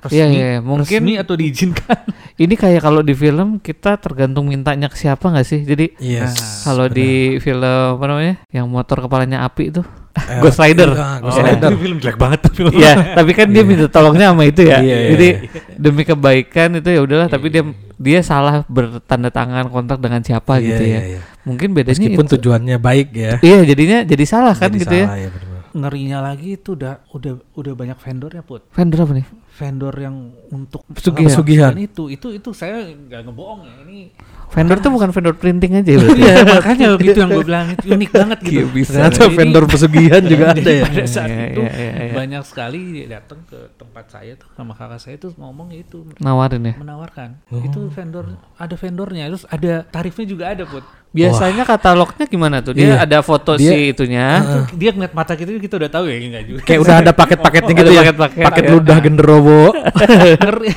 resmi, 0.00 0.16
Iya, 0.16 0.26
iya, 0.26 0.46
iya. 0.50 0.60
Mungkin- 0.60 1.00
resmi 1.00 1.14
atau 1.14 1.34
diizinkan. 1.34 1.98
ini 2.42 2.54
kayak 2.54 2.80
kalau 2.80 3.00
di 3.00 3.12
film 3.12 3.56
kita 3.58 3.96
tergantung 3.96 4.44
mintanya 4.44 4.86
ke 4.86 4.96
siapa 4.96 5.24
nggak 5.24 5.46
sih 5.46 5.62
jadi 5.62 5.86
Yes. 5.96 6.64
kalau 6.64 6.88
benar. 6.88 6.96
di 6.96 7.08
film 7.38 7.62
apa 7.94 8.04
namanya 8.04 8.34
yang 8.50 8.66
motor 8.66 8.98
kepalanya 9.00 9.44
api 9.44 9.70
itu 9.70 9.80
Eh, 9.80 10.03
Ghost 10.14 10.56
Rider. 10.56 10.90
ah, 10.92 11.18
Ghost 11.18 11.36
Oh. 11.36 11.42
Rider. 11.42 11.68
Itu 11.68 11.76
film 11.76 11.96
jelek 11.98 12.16
banget 12.16 12.38
tuh 12.40 12.52
film. 12.56 12.70
Iya, 12.72 12.92
tapi 13.12 13.30
kan 13.30 13.46
dia 13.48 13.62
minta 13.62 13.86
tolongnya 13.86 14.30
sama 14.30 14.42
itu 14.42 14.62
ya. 14.62 14.78
Iya, 14.78 14.96
iya, 14.96 15.08
Jadi 15.10 15.28
iya. 15.28 15.60
demi 15.74 16.02
kebaikan 16.02 16.68
itu 16.74 16.88
ya 16.88 17.00
udahlah, 17.00 17.26
tapi 17.26 17.46
dia 17.48 17.62
dia 17.94 18.20
salah 18.20 18.62
bertanda 18.64 19.28
tangan 19.28 19.66
kontrak 19.66 19.98
dengan 19.98 20.20
siapa 20.20 20.56
Iya, 20.56 20.66
gitu 20.68 20.82
ya. 20.82 20.90
iya, 20.92 21.00
iya. 21.08 21.20
Mungkin 21.42 21.68
bedanya 21.72 21.98
Meskipun 22.00 22.24
itu. 22.24 22.32
tujuannya 22.36 22.76
baik 22.78 23.08
ya. 23.10 23.32
Iya, 23.38 23.58
jadinya 23.64 23.98
jadi 24.02 24.24
salah 24.24 24.52
kan 24.52 24.70
Jadi 24.70 24.80
gitu 24.80 24.94
ya. 24.94 25.06
salah 25.06 25.18
ya. 25.18 25.28
benar-benar. 25.28 25.52
Ngerinya 25.74 26.18
lagi 26.22 26.48
itu 26.54 26.70
udah 26.72 26.94
udah 27.10 27.32
udah 27.52 27.72
banyak 27.74 27.98
vendornya 27.98 28.40
put. 28.40 28.62
Vendor 28.70 28.98
apa 29.00 29.12
nih? 29.12 29.26
Vendor 29.52 29.94
yang 29.96 30.16
untuk 30.48 30.86
Pesugihan. 30.88 31.26
Pesugihan. 31.28 31.72
itu 31.76 32.06
itu 32.08 32.26
itu 32.32 32.48
saya 32.50 32.86
nggak 32.86 33.26
ngebohong 33.26 33.60
ya 33.62 33.74
ini. 33.82 34.14
Vendor 34.54 34.78
tuh 34.78 34.90
bukan 34.94 35.10
vendor 35.10 35.34
printing 35.34 35.72
aja 35.74 35.90
berarti. 35.98 36.22
Iya 36.22 36.34
makanya 36.46 36.86
gitu 36.94 37.18
yang 37.18 37.30
gue 37.30 37.42
bilang 37.42 37.66
itu 37.74 37.84
unik 37.90 38.10
banget 38.14 38.38
gitu. 38.38 38.54
Iya, 38.54 38.64
bisa. 38.70 38.92
Ternyata 38.94 39.22
vendor 39.28 39.64
pesugihan 39.66 40.22
juga 40.30 40.44
ada 40.54 40.60
Jadi 40.62 40.70
ya. 40.70 40.84
Pada 40.86 41.04
saat 41.04 41.28
Iya, 41.28 41.44
itu 41.50 41.60
iya, 41.60 41.72
iya, 41.74 41.92
iya. 42.06 42.12
banyak 42.14 42.42
sekali 42.46 42.80
datang 43.04 43.40
ke 43.44 43.58
tempat 43.74 44.04
saya 44.06 44.32
tuh 44.38 44.48
sama 44.54 44.72
kakak 44.72 45.00
saya 45.02 45.16
tuh 45.18 45.34
ngomong 45.34 45.74
itu 45.74 46.06
Nawarin 46.22 46.70
ya. 46.70 46.74
menawarkan 46.78 47.42
itu 47.50 47.90
vendor 47.90 48.38
ada 48.54 48.74
vendornya 48.78 49.26
terus 49.26 49.44
ada 49.50 49.82
tarifnya 49.84 50.26
juga 50.30 50.44
ada 50.54 50.62
put 50.62 50.86
Biasanya 51.14 51.62
katalognya 51.62 52.26
gimana 52.26 52.58
tuh? 52.58 52.74
Dia 52.74 52.86
Iya. 52.90 52.96
ada 53.00 53.18
foto 53.20 53.54
Dia- 53.54 53.70
si 53.70 53.78
itunya. 53.88 54.42
Itu 54.66 54.74
dia 54.74 54.90
ngeliat 54.90 55.14
mata 55.14 55.32
kita 55.32 55.54
kita 55.54 55.74
udah 55.76 55.86
tahu 55.88 56.04
ya 56.06 56.16
enggak 56.18 56.44
juga 56.44 56.58
Kayak 56.60 56.80
udah 56.80 56.96
ada 56.98 57.12
paket-paketnya 57.12 57.72
gitu 57.76 57.82
Ada 57.84 57.92
ya. 57.92 58.00
paket-paket, 58.02 58.44
Paket 58.44 58.64
ya. 58.64 58.70
ludah 58.70 58.96
genderowo. 58.98 59.62
Ngeri, 60.44 60.68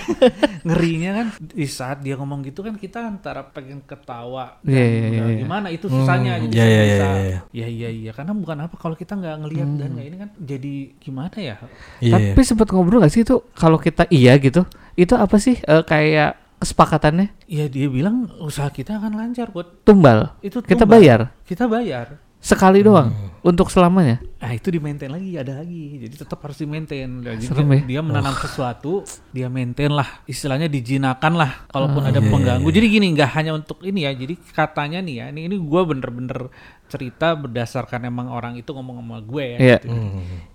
ngerinya 0.63 1.11
kan 1.13 1.27
di 1.39 1.65
saat 1.65 1.97
dia 1.99 2.13
ngomong 2.13 2.43
gitu 2.43 2.61
kan 2.61 2.75
kita 2.75 2.99
antara 3.01 3.41
pengen 3.45 3.81
ketawa 3.81 4.59
dan 4.61 4.69
Iya, 4.69 4.85
iya, 4.85 5.07
ya 5.07 5.23
iya. 5.25 5.37
gimana 5.39 5.67
itu 5.67 5.85
susahnya 5.87 6.37
Hmm, 6.37 6.43
jadi 6.45 6.53
iya, 6.53 6.61
saya 6.61 6.69
iya, 6.69 6.83
bisa 6.83 7.05
iya, 7.07 7.17
iya. 7.17 7.39
ya 7.51 7.67
iya 7.67 7.89
iya 7.89 8.11
karena 8.11 8.31
bukan 8.31 8.57
apa 8.61 8.75
kalau 8.75 8.93
kita 8.93 9.15
nggak 9.15 9.35
ngelihat 9.39 9.69
dan 9.75 9.89
nggak 9.91 10.05
ini 10.05 10.17
kan 10.17 10.29
jadi 10.37 10.73
gimana 10.97 11.35
ya 11.35 11.55
Iya. 11.97 12.13
Tapi 12.29 12.41
sempat 12.43 12.67
ngobrol 12.67 12.99
gak 12.99 13.09
sih 13.09 13.23
itu 13.23 13.41
kalau 13.53 13.77
kita 13.77 14.05
iya 14.09 14.37
gitu, 14.37 14.61
itu 14.93 15.13
apa 15.13 15.37
sih 15.37 15.57
eh, 15.57 15.81
kayak 15.81 16.37
kesepakatannya 16.57 17.33
ya 17.45 17.69
dia 17.69 17.87
bilang 17.87 18.27
usaha 18.41 18.67
kita 18.73 18.97
akan 18.97 19.13
lancar 19.13 19.53
buat 19.53 19.85
tumbal. 19.85 20.33
itu 20.41 20.57
Kita 20.61 20.83
tumbal. 20.83 20.97
bayar 20.99 21.19
kita 21.45 21.69
bayar 21.69 22.17
sekali 22.37 22.79
doang 22.85 23.11
untuk 23.41 23.71
selamanya. 23.71 24.19
Nah 24.37 24.51
itu 24.53 24.67
di 24.69 24.77
maintain 24.77 25.07
lagi 25.07 25.39
ada 25.39 25.63
lagi, 25.63 26.03
jadi 26.03 26.15
tetap 26.19 26.37
harus 26.43 26.59
di 26.59 26.67
maintain. 26.67 27.07
Jadi 27.23 27.47
Serem 27.47 27.65
dia, 27.65 27.79
ya. 27.79 27.83
dia 27.87 28.01
menanam 28.03 28.35
sesuatu, 28.37 29.07
dia 29.31 29.47
maintain 29.47 29.89
lah, 29.89 30.21
istilahnya 30.27 30.67
dijinakan 30.67 31.33
lah, 31.39 31.65
kalaupun 31.71 32.03
Ah, 32.05 32.11
ada 32.11 32.19
iya, 32.21 32.27
pengganggu. 32.27 32.67
iya, 32.69 32.75
Jadi 32.75 32.85
gini, 32.91 33.07
nggak 33.15 33.31
hanya 33.33 33.51
untuk 33.55 33.79
ini 33.81 34.03
ya, 34.03 34.11
jadi 34.13 34.35
katanya 34.51 34.99
nih 35.01 35.15
ya, 35.15 35.25
ini 35.31 35.41
ini 35.47 35.55
gue 35.57 35.81
bener-bener 35.87 36.39
cerita 36.87 37.35
berdasarkan 37.35 38.07
emang 38.07 38.31
orang 38.31 38.55
itu 38.55 38.71
ngomong 38.71 38.99
sama 39.03 39.17
gue 39.23 39.45
ya. 39.55 39.57
Iya. 39.59 39.77
gitu. 39.81 39.87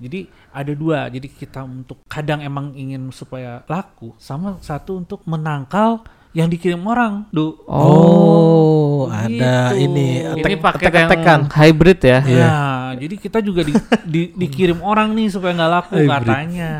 Jadi 0.02 0.20
ada 0.52 0.72
dua, 0.76 0.98
jadi 1.08 1.28
kita 1.28 1.60
untuk 1.64 2.04
kadang 2.06 2.40
emang 2.44 2.76
ingin 2.76 3.08
supaya 3.10 3.64
laku, 3.66 4.12
sama 4.20 4.60
satu 4.60 5.00
untuk 5.00 5.24
menangkal 5.24 6.04
yang 6.32 6.48
dikirim 6.48 6.80
orang, 6.82 7.28
du. 7.28 7.60
Oh, 7.62 9.04
ada 9.06 9.70
Gitu. 9.70 9.84
ini 9.84 10.06
Ini 10.18 10.32
atek- 10.34 10.50
yang 10.50 10.62
atek-atekan. 10.64 11.40
hybrid 11.50 12.00
ya. 12.00 12.18
Iya. 12.22 12.46
Nah, 12.46 12.88
jadi 12.96 13.14
kita 13.16 13.38
juga 13.38 13.60
di, 13.60 13.72
di- 14.02 14.32
dikirim 14.34 14.80
orang 14.80 15.12
nih 15.12 15.28
supaya 15.28 15.52
nggak 15.52 15.70
laku 15.70 15.94
Hybrid. 15.98 16.10
katanya. 16.24 16.72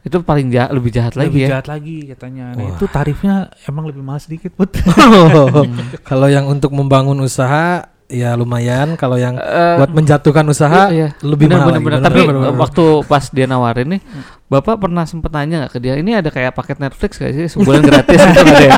Itu 0.00 0.16
paling 0.20 0.48
jahat, 0.48 0.70
lebih 0.70 0.90
jahat 0.90 1.12
lagi 1.12 1.28
lebih 1.28 1.42
ya. 1.42 1.48
jahat 1.50 1.66
lagi 1.68 1.96
katanya. 2.08 2.46
Nah, 2.52 2.64
Wah. 2.64 2.70
itu 2.72 2.84
tarifnya 2.86 3.34
emang 3.66 3.84
lebih 3.84 4.00
mahal 4.00 4.18
sedikit, 4.18 4.54
Put. 4.54 4.78
Kalau 6.08 6.26
yang 6.26 6.46
untuk 6.46 6.70
membangun 6.70 7.20
usaha 7.20 7.84
ya 8.10 8.34
lumayan. 8.34 8.94
Kalau 8.94 9.14
yang 9.14 9.34
Eh, 9.34 9.76
buat 9.78 9.88
menjatuhkan 9.88 10.44
usaha 10.44 10.90
Iya, 10.90 10.92
iya. 10.92 11.08
lebih 11.22 11.46
Bener, 11.46 11.56
mahal. 11.56 11.68
bener, 11.70 11.80
bener. 11.80 11.96
Bener, 11.96 12.04
Tapi 12.04 12.20
bener, 12.20 12.34
bener, 12.34 12.50
bener. 12.50 12.60
waktu 12.60 12.84
pas 13.06 13.24
dia 13.26 13.46
nawarin 13.46 13.88
nih, 13.88 14.00
bapak 14.46 14.76
pernah 14.76 15.04
sempet 15.04 15.30
nanya 15.30 15.56
nggak 15.64 15.72
ke 15.72 15.78
dia 15.78 15.94
ini 15.94 16.10
ada 16.12 16.28
kayak 16.28 16.52
paket 16.52 16.76
Netflix 16.76 17.16
gak 17.16 17.32
sih 17.32 17.46
sebulan 17.48 17.80
gratis 17.80 18.18
gitu 18.20 18.42
ada 18.44 18.58
ya? 18.60 18.72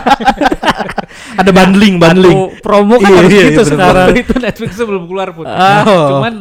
Ada 1.33 1.51
bundling, 1.51 1.97
bundling. 1.97 2.37
Atau 2.37 2.61
promo 2.61 2.95
kan 2.97 3.09
Iya, 3.09 3.19
harus 3.19 3.33
iya, 3.33 3.43
gitu 3.49 3.63
iya, 3.63 3.71
sekarang 3.73 4.09
itu 4.15 4.35
Netflix 4.37 4.71
belum 4.77 5.05
keluar 5.07 5.29
pun. 5.33 5.45
Ah. 5.45 5.81
Cuman 5.85 6.35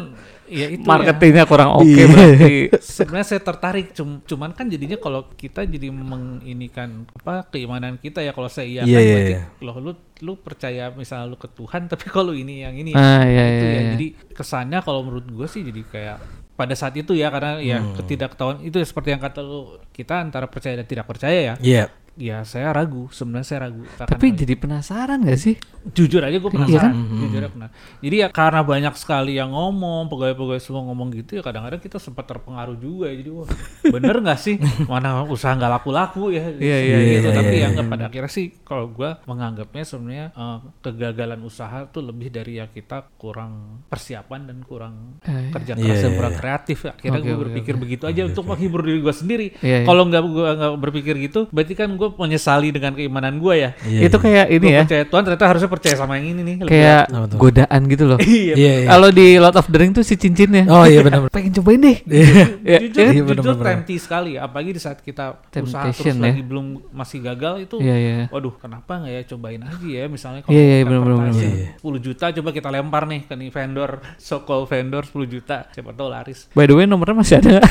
ya 0.51 0.67
itu 0.67 0.83
ya. 0.83 0.89
marketingnya 0.89 1.45
kurang 1.45 1.69
oke 1.73 1.87
Iya. 1.87 2.05
berarti 2.05 2.53
sebenarnya 2.93 3.23
saya 3.25 3.41
tertarik 3.41 3.87
cum- 3.91 4.19
cuman 4.21 4.51
kan 4.51 4.67
jadinya 4.67 4.97
kalau 4.97 5.31
kita 5.31 5.63
jadi 5.63 5.87
menginikan 5.89 6.89
apa 7.15 7.47
keimanan 7.47 7.95
kita 7.95 8.19
ya 8.19 8.31
kalau 8.31 8.47
saya 8.47 8.67
iya 8.67 8.83
Iya, 8.83 8.91
kan 8.91 9.01
iya, 9.01 9.13
berarti 9.13 9.33
iya. 9.33 9.43
loh 9.61 9.75
lu 9.79 9.91
lu 10.21 10.33
percaya 10.35 10.91
misalnya 10.91 11.25
lu 11.25 11.37
ke 11.37 11.47
Tuhan 11.49 11.87
tapi 11.91 12.05
kalau 12.07 12.33
ini 12.33 12.61
yang 12.61 12.75
ini 12.75 12.91
ah 12.91 13.23
iya 13.23 13.43
itu 13.49 13.63
iya, 13.63 13.71
ya 13.71 13.79
iya. 13.79 13.91
jadi 13.95 14.07
kesannya 14.31 14.79
kalau 14.79 15.01
menurut 15.01 15.25
gue 15.25 15.47
sih 15.47 15.63
jadi 15.63 15.81
kayak 15.83 16.17
pada 16.51 16.75
saat 16.75 16.93
itu 16.93 17.11
ya 17.11 17.27
karena 17.27 17.57
ya 17.57 17.79
Hmm. 17.79 17.95
ketidaktahuan 17.95 18.61
itu 18.61 18.75
ya 18.75 18.85
seperti 18.85 19.09
yang 19.09 19.19
kata 19.19 19.39
lu 19.39 19.59
kita 19.89 20.19
antara 20.19 20.45
percaya 20.45 20.75
dan 20.75 20.85
tidak 20.85 21.05
percaya 21.05 21.39
ya 21.41 21.53
Iya. 21.57 21.85
Ya 22.21 22.45
saya 22.45 22.69
ragu. 22.69 23.09
Sebenarnya 23.09 23.47
saya 23.47 23.59
ragu. 23.65 23.81
Tapi 23.97 24.25
jadi 24.31 24.53
penasaran 24.53 25.25
gak 25.25 25.39
sih? 25.39 25.55
Jujur 25.91 26.21
aja 26.21 26.37
gue 26.37 26.45
Iya 26.45 26.53
penasaran. 26.53 26.91
kan? 26.93 27.17
jujur 27.17 27.39
aja 27.41 27.49
penasaran. 27.49 27.73
Jadi 27.99 28.15
ya 28.15 28.27
karena 28.29 28.61
banyak 28.61 28.93
sekali 28.93 29.31
yang 29.33 29.49
ngomong 29.49 30.05
pegawai-pegawai 30.07 30.61
semua 30.61 30.85
ngomong 30.85 31.09
gitu 31.17 31.37
ya 31.37 31.43
kadang-kadang 31.43 31.81
kita 31.81 31.97
sempat 31.97 32.29
terpengaruh 32.29 32.77
juga 32.77 33.09
ya. 33.09 33.17
Jadi 33.17 33.29
wah 33.33 33.49
bener 33.89 34.15
nggak 34.21 34.37
sih? 34.37 34.55
Mana 34.91 35.25
usaha 35.25 35.51
nggak 35.51 35.81
laku-laku 35.81 36.29
ya? 36.29 36.45
Iya, 36.53 36.77
iya, 36.77 36.97
gitu. 37.17 37.27
iya, 37.27 37.31
tapi 37.33 37.53
iya, 37.53 37.57
ya 37.57 37.65
iya. 37.65 37.73
nggak 37.73 37.87
pada 37.89 38.03
akhirnya 38.07 38.29
sih 38.29 38.45
kalau 38.61 38.85
gue 38.87 39.09
menganggapnya 39.25 39.83
sebenarnya 39.83 40.25
eh, 40.31 40.57
kegagalan 40.79 41.41
usaha 41.41 41.87
tuh 41.87 42.03
lebih 42.05 42.29
dari 42.29 42.61
ya 42.61 42.67
kita 42.67 43.09
kurang 43.17 43.81
persiapan 43.87 44.45
dan 44.45 44.57
kurang 44.61 44.93
Eh, 45.21 45.49
kerja 45.49 45.73
Iya, 45.73 45.81
keras 45.81 45.97
dan 45.97 46.11
iya, 46.11 46.17
kurang 46.17 46.33
iya. 46.33 46.41
kreatif. 46.41 46.77
Akhirnya 46.83 47.19
Oke, 47.19 47.27
gue 47.27 47.37
berpikir 47.39 47.73
oke. 47.73 47.81
begitu 47.81 48.03
aja 48.05 48.21
untuk 48.25 48.43
menghibur 48.45 48.81
diri 48.81 48.99
gue 48.99 49.15
sendiri. 49.15 49.47
Iya, 49.61 49.77
iya. 49.81 49.87
kalau 49.87 50.03
nggak 50.05 50.21
gue 50.21 50.49
nggak 50.51 50.71
berpikir 50.77 51.15
gitu 51.17 51.39
berarti 51.49 51.73
kan 51.73 51.89
gue 51.89 52.09
menyesali 52.13 52.69
dengan 52.69 52.91
keimanan 52.91 53.35
gue 53.35 53.55
ya 53.55 53.69
Iya, 53.81 53.99
itu 54.05 54.13
iya. 54.13 54.21
kayak 54.21 54.45
ini 54.49 54.59
Gua 54.61 54.71
ya 54.71 54.81
percaya 54.83 55.03
Tuhan 55.05 55.21
ternyata 55.23 55.45
harusnya 55.45 55.69
percaya 55.69 55.95
sama 55.95 56.13
yang 56.15 56.27
ini 56.29 56.41
nih 56.41 56.55
lebih 56.59 56.71
kayak 56.71 57.03
tuh? 57.07 57.37
godaan 57.37 57.81
gitu 57.85 58.03
loh 58.05 58.19
iya 58.23 58.53
Iya, 58.53 58.73
iya. 58.77 58.87
kalau 58.87 59.09
di 59.09 59.27
Lord 59.35 59.55
of 59.55 59.67
the 59.67 59.77
Ring 59.77 59.91
tuh 59.91 60.01
si 60.01 60.15
cincinnya 60.15 60.63
Oh 60.67 60.83
iya 60.83 60.99
benar. 60.99 61.27
pengen 61.27 61.51
cobain 61.53 61.79
deh 61.79 61.97
Iya. 62.11 62.45
Ya, 62.61 62.77
jujur, 62.81 63.01
iya, 63.01 63.11
jujur 63.13 63.25
bener-bener. 63.33 63.65
tempting 63.65 63.99
sekali 63.99 64.31
apalagi 64.33 64.71
di 64.71 64.81
saat 64.81 64.99
kita 64.99 65.39
usaha 65.55 65.87
terus 65.87 66.01
ya. 66.01 66.13
lagi 66.13 66.41
belum 66.41 66.65
masih 66.91 67.19
gagal 67.21 67.53
itu 67.61 67.75
iya 67.77 67.95
iya 67.95 68.15
waduh 68.27 68.55
kenapa 68.55 68.97
nggak 68.97 69.13
ya 69.13 69.21
cobain 69.27 69.61
aja 69.61 69.87
ya 69.87 70.05
misalnya 70.05 70.41
kalau 70.41 70.51
Iya, 70.51 70.63
iya, 70.63 70.77
kita 70.77 70.87
bener-bener, 70.87 71.15
advertising 71.19 71.53
bener-bener. 71.53 71.99
10 72.01 72.05
juta 72.05 72.25
coba 72.31 72.49
kita 72.51 72.69
lempar 72.69 73.03
nih 73.05 73.21
ke 73.23 73.33
nih 73.33 73.49
vendor 73.49 73.91
so 74.17 74.41
called 74.41 74.65
vendor 74.65 75.03
10 75.03 75.25
juta 75.27 75.57
siapa 75.69 75.91
tahu 75.91 76.07
laris 76.07 76.47
By 76.51 76.63
the 76.63 76.73
way 76.73 76.85
nomornya 76.85 77.15
masih 77.17 77.35
ada 77.37 77.59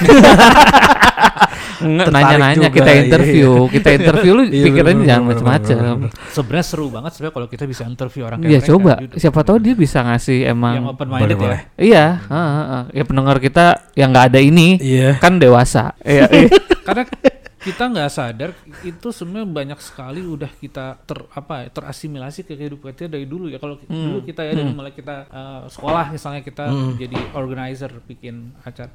nanya-nanya 1.83 2.69
kita 2.69 2.91
iya, 2.91 3.01
interview, 3.03 3.51
kita 3.67 3.89
interview 3.93 4.33
lu 4.33 4.43
Iya, 4.51 4.65
pikirannya 4.67 5.05
jangan 5.05 5.25
macam-macam. 5.27 5.77
sebenarnya 6.29 6.67
seru 6.67 6.87
banget 6.89 7.11
sebenarnya 7.13 7.35
kalau 7.35 7.49
kita 7.49 7.65
bisa 7.65 7.83
interview 7.85 8.23
orang 8.23 8.39
kayak 8.39 8.49
Iya 8.49 8.59
mereka, 8.59 8.71
coba, 8.71 8.93
siapa 9.17 9.41
tahu 9.43 9.57
dia 9.59 9.75
bisa 9.75 9.99
ngasih 10.01 10.39
yang 10.43 10.53
emang. 10.53 10.75
open 10.87 11.09
minded 11.09 11.31
ya 11.31 11.41
Boleh, 11.41 11.61
Iya, 11.77 12.05
heeh, 12.23 12.51
heeh. 12.61 12.83
ya 12.93 13.03
pendengar 13.03 13.37
kita 13.39 13.65
yang 13.95 14.09
nggak 14.11 14.27
ada 14.29 14.41
ini 14.41 14.69
Iya. 14.77 15.11
kan 15.17 15.37
dewasa. 15.37 15.97
Iya, 16.01 16.25
iya. 16.29 16.49
karena 16.87 17.05
kita 17.61 17.85
nggak 17.87 18.09
sadar 18.09 18.51
itu 18.81 19.09
sebenarnya 19.11 19.45
banyak 19.47 19.79
sekali 19.79 20.25
udah 20.25 20.49
kita 20.51 20.97
ter 20.99 21.19
apa 21.31 21.55
ya, 21.61 21.69
terasimilasi 21.71 22.41
ke 22.43 22.57
kehidupan 22.57 22.93
kita 22.93 23.09
dari 23.11 23.25
dulu 23.25 23.47
ya 23.47 23.57
kalau 23.57 23.77
Hmm. 23.83 24.01
dulu 24.07 24.19
kita 24.23 24.41
ya 24.43 24.53
dari 24.55 24.73
mulai 24.73 24.91
kita 24.91 25.29
uh, 25.29 25.63
sekolah 25.67 26.09
misalnya 26.09 26.41
kita 26.41 26.65
Hmm. 26.67 26.97
jadi 26.97 27.21
organizer 27.35 27.93
bikin 28.03 28.57
acara 28.59 28.89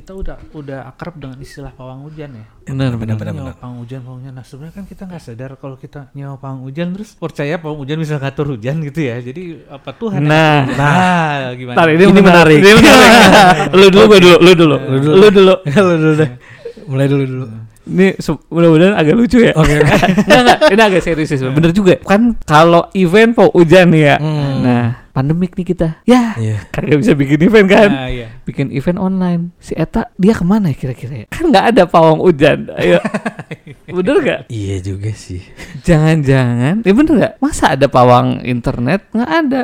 kita 0.00 0.12
udah 0.16 0.36
udah 0.56 0.88
akrab 0.88 1.20
dengan 1.20 1.36
istilah 1.38 1.70
pawang 1.70 2.08
hujan 2.08 2.32
ya 2.32 2.46
benar 2.64 2.96
benar. 2.96 3.16
benar, 3.20 3.34
nyawa 3.36 3.52
pawang 3.54 3.76
hujan 3.84 4.00
pawang 4.00 4.18
hujan 4.24 4.32
nah 4.32 4.44
sebenarnya 4.44 4.74
kan 4.74 4.84
kita 4.88 5.02
nggak 5.04 5.22
sadar 5.22 5.50
kalau 5.60 5.76
kita 5.76 6.00
nyawa 6.16 6.40
pawang 6.40 6.60
hujan 6.64 6.88
terus 6.90 7.10
percaya 7.14 7.60
pawang 7.60 7.78
hujan 7.84 7.96
bisa 8.00 8.16
ngatur 8.16 8.56
hujan 8.56 8.80
gitu 8.80 9.00
ya 9.04 9.20
jadi 9.20 9.42
apa 9.68 9.90
Tuhan 9.92 10.18
yang 10.24 10.30
Nah, 10.32 10.58
hujan? 10.64 10.76
nah 10.80 11.36
gimana 11.52 11.76
Ntar 11.76 11.88
ini, 11.92 12.02
Ini 12.02 12.20
menarik. 12.20 12.58
Ini 12.58 12.70
menarik. 12.72 13.10
lu 13.78 13.86
dulu, 13.88 14.04
gua 14.08 14.18
dulu, 14.18 14.36
lu 14.40 14.52
dulu, 14.56 14.76
Lu 14.80 14.96
dulu. 14.98 15.14
lu 15.20 15.28
dulu. 15.30 15.54
Lu 15.76 15.94
dulu. 16.00 16.24
Mulai 16.90 17.06
dulu 17.06 17.24
dulu. 17.24 17.46
Ini 17.80 18.12
mudah-mudahan 18.52 18.94
agak 18.94 19.14
lucu 19.16 19.40
ya. 19.40 19.56
Oke. 19.56 19.80
oke. 19.80 19.88
Enggak, 20.28 20.40
enggak, 20.44 20.58
ini 20.68 20.82
agak 20.84 21.02
serius 21.02 21.32
sih. 21.32 21.40
Bener 21.40 21.72
juga. 21.72 21.96
Kan 22.00 22.36
kalau 22.44 22.92
event 22.92 23.32
mau 23.34 23.48
hujan 23.50 23.88
nih 23.88 24.02
ya. 24.04 24.16
Hmm. 24.20 24.52
Nah, 24.60 24.86
pandemik 25.10 25.56
nih 25.56 25.66
kita. 25.66 25.88
Ya, 26.04 26.36
Iya. 26.36 26.68
kagak 26.70 27.00
bisa 27.00 27.12
bikin 27.16 27.40
event 27.40 27.66
kan. 27.66 27.88
nah, 27.88 28.06
iya. 28.06 28.28
Bikin 28.44 28.68
event 28.70 29.00
online. 29.00 29.42
Si 29.58 29.72
Eta 29.72 30.12
dia 30.14 30.36
ke 30.36 30.44
mana 30.44 30.70
ya 30.70 30.76
kira-kira 30.76 31.24
ya? 31.24 31.26
Kan 31.32 31.50
nggak 31.50 31.66
ada 31.74 31.82
pawang 31.88 32.20
hujan. 32.20 32.68
Ayo. 32.76 33.00
Bener 33.96 34.16
gak? 34.22 34.40
Iya 34.46 34.76
juga 34.84 35.10
sih. 35.10 35.42
Jangan-jangan, 35.82 36.86
ya 36.86 36.92
bener 36.94 37.14
gak? 37.18 37.34
Masa 37.42 37.74
ada 37.74 37.90
pawang 37.90 38.38
internet? 38.46 39.10
Nggak 39.10 39.30
ada. 39.34 39.62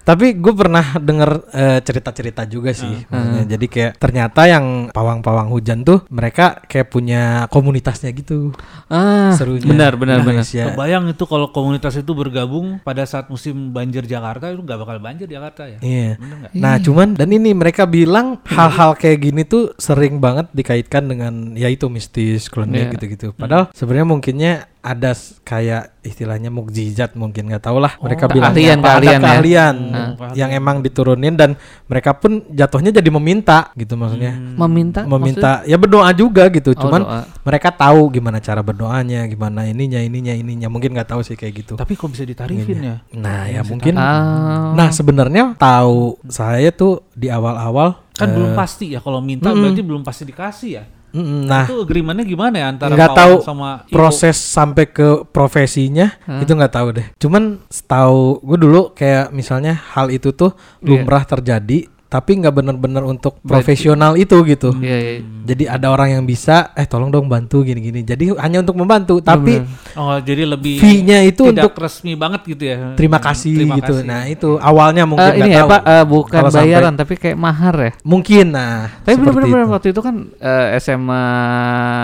Tapi 0.00 0.34
gue 0.34 0.54
pernah 0.54 0.96
denger 0.96 1.30
eh, 1.52 1.78
cerita-cerita 1.80 2.42
juga 2.44 2.72
sih. 2.72 3.04
Maksudnya, 3.06 3.44
Jadi 3.46 3.66
kayak 3.66 3.92
ternyata 3.96 4.46
yang 4.46 4.66
pawang-pawang 4.90 5.50
hujan 5.50 5.82
tuh 5.82 6.02
mereka 6.08 6.60
kayak 6.64 6.88
punya 6.88 7.22
komunitasnya 7.48 8.10
gitu. 8.12 8.50
Ah, 8.86 9.34
Serunya. 9.34 9.66
benar, 9.66 9.94
benar, 9.94 10.24
benar. 10.24 10.42
Indonesia. 10.42 10.72
Kebayang 10.72 11.04
itu 11.10 11.24
kalau 11.24 11.50
komunitas 11.50 11.94
itu 11.94 12.10
bergabung 12.10 12.80
pada 12.80 13.04
saat 13.04 13.28
musim 13.28 13.70
banjir 13.70 14.02
Jakarta 14.04 14.50
itu 14.50 14.62
nggak 14.62 14.78
bakal 14.80 14.96
banjir 14.98 15.26
Jakarta 15.26 15.68
ya. 15.68 15.78
Iya. 15.80 16.10
Nah, 16.54 16.80
cuman 16.80 17.14
dan 17.14 17.28
ini 17.30 17.52
mereka 17.52 17.84
bilang 17.84 18.40
hal-hal 18.46 18.96
kayak 18.96 19.18
gini 19.20 19.42
tuh 19.44 19.76
sering 19.76 20.18
banget 20.18 20.48
dikaitkan 20.50 21.06
dengan 21.06 21.54
ya 21.54 21.68
itu 21.68 21.86
mistis, 21.86 22.48
klinik 22.48 22.90
Iya. 22.90 22.92
gitu-gitu. 22.96 23.28
Padahal 23.36 23.68
sebenarnya 23.76 24.06
mungkinnya 24.08 24.52
ada 24.80 25.12
kayak 25.44 25.99
istilahnya 26.00 26.48
mukjizat 26.48 27.12
mungkin 27.12 27.48
nggak 27.48 27.60
tahu 27.60 27.76
lah. 27.76 27.96
Mereka 27.98 28.24
Oh, 28.24 28.32
bilang 28.32 28.52
keahlian, 28.52 28.78
apa, 28.78 28.86
keahlian 28.88 29.10
ada 29.12 29.20
ya. 29.20 29.28
keahlian 29.28 29.74
Hmm. 29.76 30.32
yang 30.32 30.50
emang 30.50 30.76
diturunin 30.80 31.34
dan 31.34 31.54
mereka 31.84 32.12
pun 32.12 32.40
jatuhnya 32.48 32.90
jadi 32.90 33.10
meminta 33.10 33.68
gitu 33.74 33.94
maksudnya. 33.94 34.32
Meminta, 34.32 35.04
Meminta 35.04 35.52
ya 35.64 35.76
berdoa 35.76 36.08
juga 36.12 36.48
gitu. 36.48 36.72
maksudnya? 36.72 36.80
Oh, 36.80 36.82
Cuman 36.88 37.00
doa. 37.02 37.20
mereka 37.42 37.68
tahu 37.70 38.00
gimana 38.10 38.38
cara 38.38 38.60
berdoanya, 38.60 39.26
gimana 39.26 39.64
ininya 39.64 40.00
ininya 40.00 40.32
ininya. 40.32 40.68
Mungkin 40.68 40.92
nggak 40.92 41.08
tahu 41.08 41.20
sih 41.20 41.36
kayak 41.36 41.54
gitu. 41.60 41.74
Tapi 41.76 41.92
kok 41.94 42.08
bisa 42.08 42.24
ditarifin 42.24 42.78
ya? 42.80 42.96
Nah, 43.12 43.44
ya 43.46 43.60
bisa 43.60 43.70
mungkin 43.70 43.94
Ah. 43.96 44.72
Nah 44.72 44.88
sebenarnya 44.90 45.54
tahu 45.56 46.16
saya 46.26 46.70
tuh 46.70 47.04
di 47.12 47.28
awal-awal 47.28 48.00
Kan 48.10 48.30
eh, 48.30 48.34
belum 48.36 48.52
pasti 48.52 48.92
ya 48.92 49.00
kalau 49.00 49.20
minta 49.20 49.48
mm-mm. 49.48 49.60
berarti 49.62 49.82
belum 49.82 50.02
pasti 50.02 50.22
dikasih 50.24 50.70
ya. 50.72 50.84
Mm, 51.12 51.42
Nah 51.46 51.64
itu 51.66 51.76
agreementnya 51.80 52.24
gimana 52.24 52.54
ya 52.56 52.66
antara 52.70 52.92
nggak 52.94 53.12
tahu 53.14 53.34
sama 53.42 53.84
proses 53.88 54.36
sampai 54.36 54.84
ke 54.86 55.22
profesinya 55.28 56.14
Hah? 56.24 56.40
itu 56.42 56.50
nggak 56.50 56.74
tahu 56.74 56.88
deh. 56.96 57.06
Cuman 57.18 57.60
setahu 57.68 58.40
gue 58.40 58.58
dulu 58.58 58.80
kayak 58.92 59.30
misalnya 59.30 59.74
hal 59.94 60.08
itu 60.08 60.30
tuh 60.30 60.52
Iya. 60.80 60.86
lumrah 61.02 61.22
terjadi 61.24 61.86
tapi 62.10 62.36
nggak 62.36 62.50
bener-bener 62.52 63.06
untuk 63.06 63.38
Berarti- 63.38 63.48
profesional 63.62 64.12
itu 64.14 64.34
gitu. 64.44 64.74
Iya, 64.76 64.96
iya. 64.98 65.14
Jadi 65.46 65.64
ada 65.64 65.86
orang 65.88 66.10
yang 66.10 66.24
bisa 66.24 66.74
eh 66.74 66.82
tolong 66.82 67.08
dong 67.08 67.26
bantu 67.26 67.62
gini-gini. 67.62 68.02
Jadi 68.02 68.34
hanya 68.34 68.60
untuk 68.60 68.74
membantu 68.74 69.22
tapi 69.22 69.62
Bener. 69.62 69.94
Oh 69.94 70.18
jadi 70.18 70.42
lebih 70.44 70.76
fee-nya 70.76 71.22
itu 71.22 71.46
tidak 71.48 71.70
untuk 71.70 71.78
resmi 71.80 72.12
banget 72.14 72.42
gitu 72.44 72.64
ya. 72.64 72.76
terima 72.92 73.18
kasih 73.18 73.54
Terima 73.56 73.78
gitu. 73.78 73.94
kasih. 73.96 74.04
Nah 74.04 74.22
itu 74.26 74.50
awalnya 74.58 75.06
mungkin 75.06 75.30
Eh, 75.30 75.38
ini 75.38 75.50
ya 75.50 75.62
tahu. 75.62 75.70
Pak, 75.70 75.82
eh, 75.82 76.04
bukan 76.04 76.30
Kalau 76.36 76.50
sampai- 76.50 76.66
bayaran 76.68 76.94
tapi 76.94 77.14
kayak 77.14 77.38
mahar 77.38 77.74
ya. 77.78 77.92
Mungkin 78.02 78.46
nah. 78.50 78.90
Tapi 79.00 79.14
itu. 79.16 79.70
waktu 79.70 79.88
itu 79.90 80.00
kan 80.00 80.14
eh, 80.36 80.66
SMA 80.76 81.22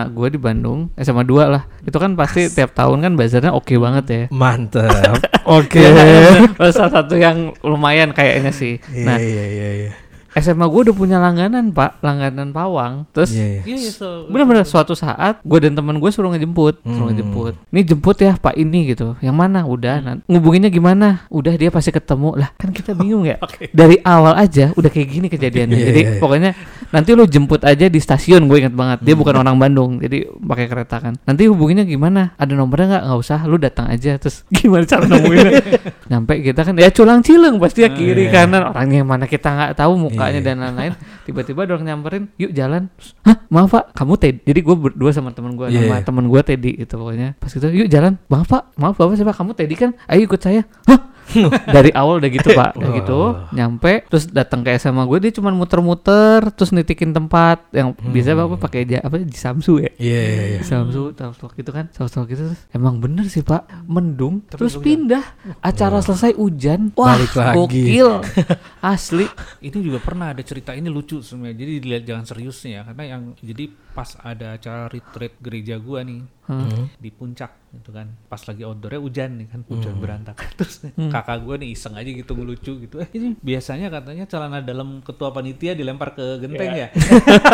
gue 0.09 0.29
di 0.29 0.39
Bandung, 0.39 0.89
SMA 0.97 1.23
2 1.23 1.47
lah. 1.49 1.63
Itu 1.83 1.99
kan 1.99 2.15
pasti 2.15 2.47
tiap 2.47 2.71
tahun 2.73 3.03
kan 3.03 3.13
bazarnya 3.15 3.51
oke 3.51 3.75
banget 3.77 4.05
ya. 4.07 4.23
Mantap. 4.31 5.19
Oke. 5.47 5.79
Iya, 5.79 6.51
Salah 6.75 6.91
satu 6.93 7.15
yang 7.15 7.55
lumayan 7.63 8.11
kayaknya 8.11 8.51
sih. 8.51 8.83
Iya 8.91 9.07
Nah, 9.07 9.17
iya 9.17 9.45
iya 9.47 9.69
iya. 9.79 9.91
SMA 10.37 10.67
gue 10.67 10.81
udah 10.85 10.95
punya 10.95 11.17
langganan 11.17 11.71
pak, 11.71 11.97
langganan 11.99 12.51
pawang. 12.51 13.09
Terus 13.11 13.33
Iya, 13.33 13.65
iya. 13.65 13.77
Iya, 13.79 13.91
so- 13.91 14.29
bener-bener 14.29 14.63
suatu 14.63 14.93
saat 14.93 15.41
gue 15.41 15.59
dan 15.59 15.73
teman 15.73 15.97
gue 15.97 16.07
suruh 16.07 16.29
ngejemput, 16.29 16.79
suruh 16.79 16.95
Hmm. 17.03 17.09
ngejemput. 17.11 17.53
Ini 17.67 17.81
jemput 17.83 18.17
ya 18.19 18.33
pak 18.35 18.53
ini 18.55 18.91
gitu. 18.91 19.17
Yang 19.19 19.33
mana? 19.35 19.65
Udah. 19.65 19.97
Hmm. 19.97 20.07
Nah, 20.07 20.15
ngubunginnya 20.27 20.69
gimana? 20.69 21.25
Udah 21.29 21.55
dia 21.55 21.69
pasti 21.69 21.89
ketemu 21.89 22.37
lah. 22.37 22.53
Kan 22.55 22.71
kita 22.71 22.93
bingung 22.93 23.25
ya. 23.25 23.41
Oke. 23.47 23.69
Dari 23.71 23.97
awal 24.03 24.37
aja 24.37 24.71
udah 24.71 24.87
kayak 24.87 25.09
gini 25.11 25.27
kejadiannya. 25.27 25.73
Iya, 25.73 25.87
jadi 25.87 26.01
iya, 26.01 26.11
iya. 26.13 26.21
pokoknya 26.21 26.51
nanti 26.87 27.11
lu 27.13 27.25
jemput 27.25 27.63
aja 27.63 27.87
di 27.87 27.97
stasiun. 27.97 28.45
Gue 28.45 28.61
inget 28.61 28.73
banget. 28.73 29.01
Dia 29.01 29.15
bukan 29.15 29.35
orang 29.35 29.57
Bandung. 29.57 29.99
Jadi 29.99 30.29
pakai 30.29 30.67
kereta 30.67 31.01
kan. 31.01 31.17
Nanti 31.19 31.49
hubunginnya 31.49 31.83
gimana? 31.83 32.37
Ada 32.37 32.53
nomornya 32.53 32.87
nggak? 32.93 33.05
Nggak 33.05 33.19
usah. 33.19 33.41
Lu 33.45 33.57
datang 33.57 33.89
aja. 33.89 34.15
Terus 34.17 34.45
gimana 34.53 34.85
cara 34.85 35.09
nemuinnya? 35.09 35.53
Nyampe 36.13 36.39
kita 36.41 36.61
kan 36.61 36.75
ya 36.77 36.91
culang 36.91 37.19
cileng 37.19 37.57
pasti 37.57 37.81
ya 37.81 37.91
kiri 37.91 38.29
Iya. 38.29 38.47
kanan 38.47 38.63
orangnya 38.67 39.01
yang 39.01 39.09
mana 39.09 39.25
kita 39.25 39.49
nggak 39.49 39.73
tahu 39.75 39.99
mukanya 39.99 40.26
Iya. 40.35 40.41
dan 40.43 40.57
lain-lain. 40.63 40.93
Tiba-tiba 41.27 41.63
ada 41.63 41.79
orang 41.79 41.87
nyamperin, 41.87 42.25
yuk 42.41 42.51
jalan. 42.51 42.91
Hah, 43.23 43.37
maaf 43.47 43.71
pak, 43.71 43.85
kamu 43.95 44.15
Teddy. 44.19 44.41
Jadi 44.43 44.61
gue 44.67 44.77
berdua 44.77 45.11
sama 45.15 45.31
temen 45.31 45.55
gue, 45.55 45.71
Iya, 45.71 45.87
nama 45.87 46.01
iya. 46.01 46.05
temen 46.07 46.25
gue 46.27 46.41
Teddy 46.43 46.73
itu 46.83 46.95
pokoknya. 46.95 47.39
Pas 47.39 47.51
gitu, 47.51 47.67
yuk 47.71 47.89
jalan. 47.91 48.19
Maaf 48.27 48.47
pak, 48.51 48.63
maaf 48.75 48.95
bapak 48.99 49.15
siapa? 49.15 49.33
Kamu 49.35 49.53
Teddy 49.55 49.75
kan? 49.79 49.91
Ayo 50.11 50.27
ikut 50.27 50.41
saya. 50.43 50.67
Hah, 50.91 51.01
dari 51.75 51.91
awal 51.93 52.23
udah 52.23 52.31
gitu 52.31 52.49
pak 52.53 52.77
udah 52.77 52.91
gitu 52.95 53.21
nyampe 53.53 54.07
terus 54.07 54.27
datang 54.27 54.63
ke 54.63 54.75
SMA 54.77 55.03
gue 55.05 55.19
dia 55.23 55.33
cuma 55.35 55.51
muter-muter 55.51 56.51
terus 56.53 56.71
nitikin 56.71 57.11
tempat 57.11 57.67
yang 57.71 57.93
biasanya 57.93 58.47
bapak 58.47 58.59
pakai 58.63 58.81
ja- 58.87 59.03
apa 59.03 59.19
di 59.19 59.33
Samsu 59.33 59.83
ya? 59.83 59.91
Iya 59.97 60.21
iya 60.23 60.45
iya. 60.57 60.61
Samsu 60.63 61.13
gitu 61.57 61.71
kan 61.71 61.89
talk 61.91 62.27
gitu 62.29 62.47
terus 62.47 62.61
emang 62.71 63.01
bener 63.01 63.27
sih 63.27 63.43
pak 63.43 63.67
mendung 63.85 64.45
Tapi 64.47 64.59
terus 64.59 64.75
pindah 64.79 65.25
acara 65.61 66.01
selesai 66.01 66.37
hujan 66.37 66.93
wah 66.95 67.17
Balik 67.17 67.33
lagi. 67.35 67.57
gokil 67.57 68.09
asli. 68.95 69.27
Ini 69.61 69.79
juga 69.79 69.99
pernah 69.99 70.33
ada 70.33 70.43
cerita 70.43 70.73
ini 70.73 70.87
lucu 70.89 71.21
sebenarnya 71.21 71.57
jadi 71.57 71.73
dilihat 71.81 72.05
jangan 72.05 72.25
seriusnya 72.25 72.71
ya 72.71 72.83
karena 72.87 73.05
yang 73.07 73.23
jadi 73.39 73.65
pas 73.93 74.13
ada 74.21 74.55
acara 74.55 74.87
retreat 74.87 75.41
gereja 75.41 75.81
gua 75.81 76.05
nih 76.05 76.21
Hmm. 76.47 76.87
di 77.03 77.11
puncak 77.11 77.75
gitu 77.75 77.91
kan. 77.91 78.07
Pas 78.31 78.39
lagi 78.39 78.63
outdoornya 78.63 79.01
hujan 79.03 79.31
nih 79.43 79.47
kan 79.51 79.61
hujan 79.67 79.99
berantakan. 79.99 80.47
Terus 80.59 80.87
kakak 81.11 81.43
gua 81.43 81.59
nih 81.59 81.75
iseng 81.75 81.99
aja 81.99 82.07
gitu 82.07 82.33
ngelucu 82.39 82.73
gitu. 82.87 83.03
Eh 83.03 83.11
ini 83.19 83.35
biasanya 83.43 83.91
katanya 83.91 84.25
celana 84.31 84.63
dalam 84.63 85.03
ketua 85.03 85.35
panitia 85.35 85.75
dilempar 85.75 86.15
ke 86.15 86.39
genteng 86.39 86.87
ya? 86.87 86.89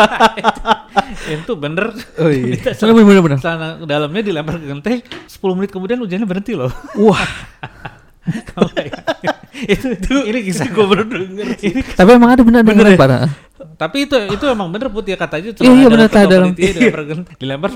Itu 1.41 1.57
bener. 1.57 1.89
Oh 2.21 2.29
iya. 2.29 2.53
Kita 2.53 2.85
bener 2.85 3.05
bener 3.05 3.21
bener 3.25 3.37
celana 3.41 3.81
dalamnya 3.81 4.21
dilempar 4.21 4.61
ke 4.61 4.65
genteng 4.69 5.01
10 5.01 5.57
menit 5.57 5.71
kemudian 5.73 5.97
hujannya 5.97 6.27
berhenti 6.29 6.53
loh. 6.53 6.69
Wah. 7.01 7.25
Bayangin. 8.23 9.43
itu, 9.67 9.87
itu 9.99 10.15
ini 10.31 10.39
kisah 10.47 10.67
gue 10.71 10.85
baru 10.87 11.03
denger 11.03 11.47
ini 11.59 11.81
tapi 11.93 12.09
emang 12.15 12.31
ada 12.35 12.43
bener 12.43 12.63
bener 12.63 12.95
ya? 12.95 13.27
Tapi 13.73 14.05
itu 14.05 14.15
itu 14.29 14.45
emang 14.47 14.69
bener 14.69 14.87
put. 14.89 15.05
Ya 15.05 15.17
katanya 15.17 15.51
Iya, 15.53 15.71
iya, 15.73 15.87
bener, 15.89 16.07
ketua 16.09 16.29
dalam- 16.29 16.55
dilempar, 17.37 17.69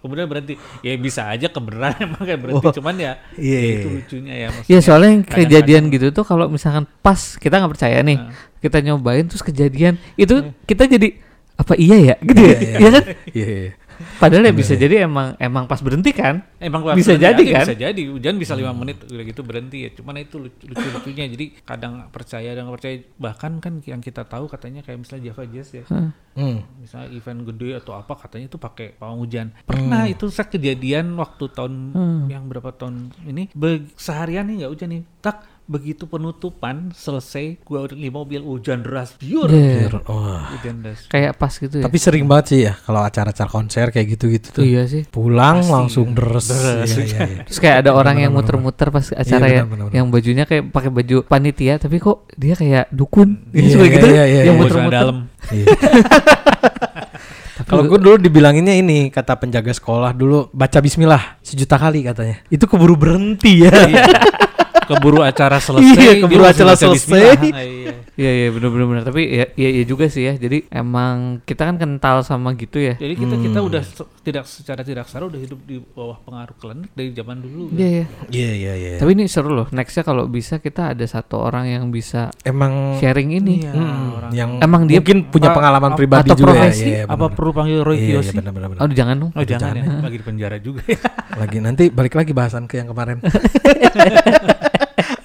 kemudian 0.00 0.26
berhenti. 0.26 0.54
Ya 0.80 0.96
bisa 0.96 1.28
aja 1.28 1.46
kebenaran 1.52 1.94
emang 2.00 2.22
kayak 2.24 2.40
berhenti. 2.40 2.66
Oh, 2.66 2.72
cuman 2.72 2.94
ya, 2.96 3.12
iya, 3.38 3.58
ya 3.58 3.60
iya, 3.60 3.74
itu 3.76 3.88
iya. 3.88 3.96
lucunya 4.00 4.34
ya 4.34 4.48
maksudnya. 4.50 4.70
Iya 4.72 4.78
soalnya 4.82 5.10
yang 5.10 5.24
kejadian 5.24 5.82
gitu 5.92 6.06
tuh 6.10 6.24
kalau 6.26 6.46
misalkan 6.48 6.84
pas 7.00 7.20
kita 7.36 7.60
nggak 7.60 7.72
percaya 7.72 7.98
nih. 8.02 8.18
Nah. 8.18 8.52
kita 8.64 8.80
nyobain 8.80 9.28
terus 9.28 9.44
kejadian 9.44 10.00
itu 10.16 10.40
kita 10.64 10.88
jadi 10.88 11.20
apa 11.54 11.76
iya 11.76 11.96
ya? 12.00 12.14
Gitu 12.24 12.40
ya. 12.40 12.56
Iya, 12.56 12.76
Iya 12.80 12.88
kan? 12.90 13.04
Iya 13.30 13.46
iya. 13.46 13.72
Padahal 14.16 14.44
ya 14.44 14.52
bisa 14.52 14.74
jadi 14.74 15.04
emang 15.04 15.34
emang 15.36 15.64
pas 15.64 15.78
berhenti 15.78 16.10
kan 16.10 16.42
Emang 16.58 16.80
Bisa 16.92 17.12
berhenti 17.12 17.20
jadi 17.20 17.42
aja, 17.44 17.52
kan? 17.52 17.64
Bisa 17.64 17.76
jadi 17.76 18.02
hujan 18.08 18.34
bisa 18.36 18.52
lima 18.52 18.72
menit 18.72 19.04
udah 19.04 19.20
gitu 19.22 19.40
berhenti 19.40 19.84
ya. 19.84 19.90
Cuman 19.92 20.16
itu 20.16 20.36
lucu, 20.38 20.64
lucu-lucunya 20.64 21.28
jadi 21.28 21.46
kadang 21.60 22.08
percaya 22.08 22.50
dan 22.50 22.64
nggak 22.64 22.74
percaya 22.74 22.96
bahkan 23.14 23.52
kan 23.58 23.84
yang 23.84 24.00
kita 24.00 24.22
tahu 24.22 24.48
katanya 24.48 24.80
kayak 24.80 24.98
misalnya 24.98 25.28
Java 25.28 25.44
Jazz 25.44 25.68
ya. 25.70 25.84
Hmm. 25.84 26.64
Misalnya 26.80 27.08
event 27.12 27.44
gede 27.44 27.76
atau 27.76 27.94
apa 27.94 28.16
katanya 28.16 28.48
itu 28.48 28.56
pakai 28.56 28.92
pawang 28.92 29.20
hujan. 29.20 29.52
Pernah 29.62 30.08
itu 30.08 30.26
saya 30.28 30.48
kejadian 30.48 31.14
waktu 31.14 31.44
tahun 31.46 31.74
Hmm. 31.92 32.20
yang 32.26 32.48
berapa 32.48 32.72
tahun 32.72 33.12
ini 33.22 33.52
be- 33.52 33.92
seharian 33.94 34.48
nih 34.48 34.64
nggak 34.64 34.72
hujan 34.72 34.88
nih. 34.90 35.02
Tak 35.20 35.36
begitu 35.64 36.04
penutupan 36.04 36.92
selesai 36.92 37.56
gua 37.64 37.88
udah 37.88 37.96
di 37.96 38.12
mobil 38.12 38.44
hujan 38.44 38.84
deras 38.84 39.16
biur. 39.16 39.48
Iya. 39.48 39.96
Wah. 40.04 40.52
Hujan 40.52 40.84
deras. 40.84 41.08
kayak 41.08 41.40
pas 41.40 41.48
gitu 41.56 41.80
ya 41.80 41.84
Tapi 41.88 41.96
sering 41.96 42.28
banget 42.28 42.44
sih 42.52 42.60
ya 42.68 42.76
kalau 42.84 43.00
acara-acara 43.00 43.48
konser 43.48 43.88
kayak 43.88 44.06
gitu-gitu 44.12 44.60
tuh. 44.60 44.64
iya 44.64 44.84
sih 44.84 45.08
Pulang 45.08 45.64
Pasti. 45.64 45.72
langsung 45.72 46.06
deres. 46.12 46.46
Deres. 46.52 46.90
Iya, 46.92 47.04
iya, 47.04 47.18
iya. 47.24 47.42
terus 47.48 47.58
kayak 47.64 47.76
ada 47.80 47.90
orang 47.96 48.20
Bener, 48.20 48.24
yang 48.28 48.32
muter-muter 48.36 48.88
pas 48.92 49.06
acara 49.08 49.40
bener, 49.40 49.56
ya 49.56 49.62
bener, 49.64 49.84
bener. 49.88 49.94
yang 49.96 50.06
bajunya 50.12 50.44
kayak 50.44 50.64
pakai 50.68 50.90
baju 50.92 51.16
panitia 51.24 51.74
tapi 51.80 51.96
kok 51.96 52.28
dia 52.36 52.54
kayak 52.54 52.84
dukun 52.92 53.48
Iya, 53.56 53.70
Suka 53.72 53.86
gitu 53.88 54.06
iya, 54.12 54.24
iya, 54.28 54.40
yang 54.52 54.56
iya. 54.56 54.60
muter-muter 54.60 55.00
dalam. 55.00 55.16
Iya. 55.48 55.66
Kalau 57.64 57.88
gue 57.88 57.96
dulu 57.96 58.16
dibilanginnya 58.20 58.76
ini 58.76 59.08
kata 59.08 59.40
penjaga 59.40 59.72
sekolah 59.72 60.12
dulu 60.12 60.52
baca 60.52 60.78
Bismillah 60.84 61.40
sejuta 61.40 61.80
kali 61.80 62.04
katanya. 62.04 62.44
Itu 62.52 62.68
keburu 62.68 62.92
berhenti 62.94 63.64
ya. 63.64 63.72
Iya. 64.74 64.86
keburu 64.90 65.20
acara 65.22 65.56
selesai 65.58 65.94
Iya, 65.94 66.12
dia 66.12 66.22
keburu 66.22 66.44
acara 66.44 66.72
selesai. 66.74 66.92
bismillah. 66.92 67.38
Ah, 67.54 67.62
iya. 67.62 67.94
Iya 68.14 68.30
iya 68.32 68.48
benar 68.48 68.70
benar 68.70 68.86
benar. 68.88 69.02
Tapi 69.04 69.22
ya 69.26 69.46
iya, 69.52 69.70
iya 69.72 69.84
juga 69.84 70.06
sih 70.06 70.22
ya. 70.22 70.34
Jadi 70.34 70.66
emang 70.68 71.42
kita 71.42 71.64
kan 71.64 71.74
kental 71.74 72.22
sama 72.22 72.54
gitu 72.54 72.78
ya. 72.78 72.94
Jadi 72.94 73.14
kita 73.14 73.34
kita 73.36 73.58
Hmm. 73.58 73.68
udah 73.68 73.82
se- 73.82 74.10
tidak 74.20 74.44
secara 74.44 74.80
tidak 74.80 75.04
sadar 75.04 75.26
udah 75.26 75.36
hidup 75.36 75.58
di 75.60 75.82
bawah 75.82 76.16
pengaruh 76.20 76.54
klinik 76.54 76.90
dari 76.90 77.10
zaman 77.10 77.36
dulu. 77.38 77.68
Iya 77.70 77.88
iya. 77.90 78.04
Iya 78.28 78.50
iya 78.54 78.72
iya. 78.76 78.90
Tapi 78.96 79.10
ini 79.12 79.26
seru 79.26 79.50
loh. 79.50 79.66
Nextnya 79.68 80.02
kalau 80.02 80.24
bisa 80.26 80.56
kita 80.56 80.90
ada 80.90 81.02
satu 81.04 81.38
orang 81.40 81.66
yang 81.68 81.90
bisa 81.90 82.30
Emang 82.40 82.96
sharing 82.96 83.34
ini. 83.34 83.54
Iya, 83.60 83.72
hmm, 83.72 84.06
orang. 84.14 84.30
yang 84.32 84.50
Emang 84.58 84.82
dia 84.84 84.98
mungkin 84.98 85.18
punya 85.28 85.50
pengalaman 85.50 85.90
apa- 85.90 85.98
pribadi 85.98 86.28
atau 86.28 86.38
juga 86.38 86.54
profesi, 86.54 86.80
ya. 86.80 86.86
Iya, 86.86 87.02
Apa 87.04 87.10
benar-benar. 87.10 87.34
perlu 87.34 87.50
panggil 87.52 87.78
Roy 87.80 87.92
Iya, 87.92 87.98
iya 87.98 88.08
Kiyoshi? 88.14 88.36
benar 88.36 88.52
benar. 88.52 88.68
benar. 88.70 88.80
Aduh 88.80 88.94
jangan 88.94 89.14
dong. 89.18 89.30
Oh 89.30 89.42
jangan 89.42 89.72
ya, 89.72 89.82
Jangan. 89.82 90.00
lagi 90.00 90.16
di 90.16 90.24
penjara 90.24 90.56
juga 90.58 90.80
ya. 90.84 90.98
Lagi 91.42 91.58
nanti 91.58 91.84
balik 91.88 92.14
lagi 92.14 92.30
bahasan 92.30 92.64
ke 92.64 92.78
yang 92.78 92.88
kemarin. 92.88 93.18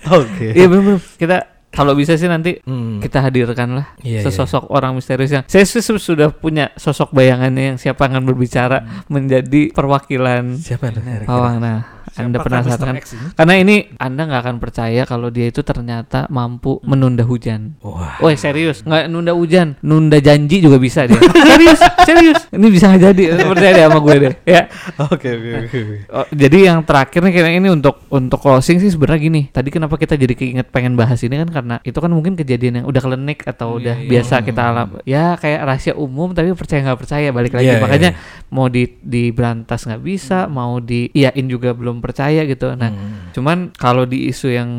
Oke. 0.09 0.47
Iya 0.57 0.65
benar 0.67 0.83
benar. 0.83 1.01
Kita 1.15 1.37
kalau 1.69 1.93
bisa 1.93 2.13
sih 2.13 2.25
nanti 2.25 2.57
Hmm. 2.59 2.97
kita 2.97 3.21
hadirkan 3.21 3.69
lah 3.73 3.87
Iya, 3.99 4.19
iya, 4.19 4.21
sesosok 4.23 4.67
orang 4.67 4.93
misterius 4.93 5.29
yang 5.31 5.43
saya 5.45 5.63
sih 5.63 5.79
su- 5.79 5.97
sudah 5.97 6.29
punya 6.29 6.73
sosok 6.75 7.11
bayangannya 7.11 7.63
yang 7.67 7.77
siapa 7.77 8.03
akan 8.03 8.23
berbicara 8.23 8.81
menjadi 9.05 9.69
perwakilan 9.69 10.57
Siapa 10.57 10.89
pawang. 11.23 11.57
Nah, 11.59 11.98
anda 12.15 12.37
penasaran 12.39 12.77
Mr. 12.77 12.85
kan? 12.85 12.95
Karena 13.35 13.53
ini 13.57 13.75
Anda 13.97 14.21
nggak 14.29 14.41
akan 14.45 14.55
percaya 14.61 15.01
kalau 15.09 15.33
dia 15.33 15.49
itu 15.49 15.61
ternyata 15.65 16.29
mampu 16.29 16.77
menunda 16.85 17.25
hujan. 17.25 17.75
Wah. 17.81 18.21
Woi 18.21 18.37
serius, 18.37 18.85
nggak 18.85 19.09
nunda 19.09 19.33
hujan, 19.33 19.75
nunda 19.81 20.21
janji 20.21 20.61
juga 20.61 20.77
bisa 20.77 21.05
dia. 21.09 21.19
serius, 21.49 21.79
serius. 22.05 22.39
Ini 22.53 22.67
bisa 22.69 22.85
nggak 22.93 23.01
jadi, 23.11 23.23
percaya 23.43 23.71
deh 23.75 23.83
sama 23.89 23.99
gue 23.99 24.15
deh. 24.21 24.33
Ya. 24.45 24.61
Oke 25.09 25.27
oke 25.33 25.49
oke. 25.65 25.79
Oh, 26.09 26.25
jadi 26.31 26.57
yang 26.71 26.79
terakhir 26.85 27.19
nih 27.25 27.31
kayaknya 27.33 27.59
ini 27.59 27.69
untuk 27.73 28.01
untuk 28.13 28.39
closing 28.39 28.77
sih 28.81 28.89
sebenarnya 28.93 29.21
gini. 29.21 29.41
Tadi 29.49 29.69
kenapa 29.73 29.95
kita 29.97 30.15
jadi 30.15 30.33
keinget 30.33 30.67
pengen 30.69 30.93
bahas 30.99 31.19
ini 31.25 31.37
kan 31.41 31.49
karena 31.49 31.75
itu 31.83 31.97
kan 31.97 32.11
mungkin 32.11 32.33
kejadian 32.37 32.83
yang 32.83 32.85
udah 32.87 33.01
klinik 33.01 33.43
atau 33.45 33.75
Iya, 33.75 33.77
udah 33.77 33.95
iya. 33.99 34.09
biasa 34.09 34.35
kita 34.43 34.61
alam. 34.61 34.87
Ya 35.03 35.25
kayak 35.37 35.59
rahasia 35.65 35.93
umum 35.95 36.31
tapi 36.33 36.51
percaya 36.55 36.79
nggak 36.83 36.99
percaya 36.99 37.27
balik 37.29 37.53
lagi. 37.55 37.69
Iya, 37.69 37.75
iya, 37.77 37.83
Makanya 37.83 38.09
iya. 38.15 38.49
mau 38.49 38.67
di 38.71 38.83
diberantas 39.03 39.85
nggak 39.85 40.01
bisa, 40.03 40.47
mau 40.47 40.79
diiyain 40.79 41.45
juga 41.45 41.75
belum 41.75 41.98
percaya 42.01 42.43
gitu. 42.47 42.73
Nah, 42.75 42.91
Hmm. 42.91 43.29
Cuman 43.29 43.69
kalau 43.77 44.09
di 44.09 44.25
isu 44.27 44.49
yang 44.49 44.69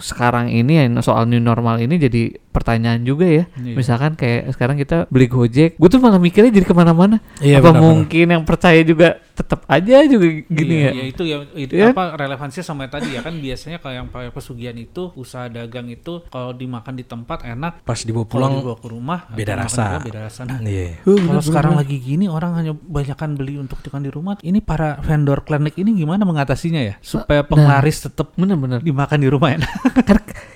sekarang 0.00 0.48
ini 0.48 0.80
yang 0.80 0.96
soal 1.04 1.28
new 1.28 1.38
normal 1.38 1.76
ini 1.76 2.00
jadi 2.00 2.32
pertanyaan 2.58 2.98
juga 3.00 3.22
ya. 3.24 3.44
Iya. 3.54 3.74
Misalkan 3.78 4.18
kayak 4.18 4.50
sekarang 4.50 4.74
kita 4.74 5.06
beli 5.06 5.30
Gojek, 5.30 5.78
gue 5.78 5.88
tuh 5.88 6.02
malah 6.02 6.18
mikirnya 6.18 6.50
jadi 6.50 6.66
ke 6.66 6.74
mana-mana. 6.74 7.22
Iya, 7.38 7.62
Apa 7.62 7.70
benar, 7.70 7.82
mungkin 7.86 8.26
yang 8.26 8.42
percaya 8.42 8.82
juga 8.82 9.22
tetap 9.38 9.62
aja 9.70 10.02
juga 10.02 10.26
gini 10.50 10.74
iya, 10.74 10.90
ya? 10.90 10.92
iya, 10.98 11.04
itu 11.06 11.22
ya 11.22 11.36
itu 11.54 11.72
Iya. 11.78 11.94
apa 11.94 12.18
relevansinya 12.18 12.66
sama 12.66 12.90
yang 12.90 12.92
tadi 12.98 13.14
ya 13.14 13.22
kan 13.22 13.38
biasanya 13.38 13.78
kalau 13.78 13.94
yang 13.94 14.08
pakai 14.10 14.34
pesugihan 14.34 14.74
itu 14.74 15.14
usaha 15.14 15.46
dagang 15.46 15.86
itu 15.86 16.26
kalau 16.26 16.50
dimakan 16.50 16.98
di 16.98 17.06
tempat 17.06 17.46
enak 17.46 17.86
Pas 17.86 18.02
dibawa 18.02 18.26
pulang 18.26 18.58
dibawa 18.58 18.74
ke 18.74 18.88
rumah 18.90 19.30
beda 19.30 19.54
rasa. 19.54 20.02
beda 20.02 20.26
rasa 20.26 20.42
nah 20.42 20.58
Iya. 20.58 21.06
kalau 21.06 21.38
sekarang 21.38 21.78
lagi 21.78 22.02
gini 22.02 22.26
orang 22.26 22.58
hanya 22.58 22.72
banyakkan 22.74 23.38
beli 23.38 23.62
untuk 23.62 23.78
makan 23.78 24.02
di 24.02 24.10
rumah 24.10 24.34
ini 24.42 24.58
para 24.58 24.98
vendor 24.98 25.46
klinik 25.46 25.78
ini 25.78 25.94
gimana 25.94 26.26
mengatasinya 26.26 26.82
ya 26.82 26.94
supaya 26.98 27.46
penglaris 27.46 28.10
tetap 28.10 28.34
Bener-bener. 28.34 28.82
dimakan 28.82 29.18
di 29.22 29.28
rumah 29.30 29.54
enak 29.54 29.70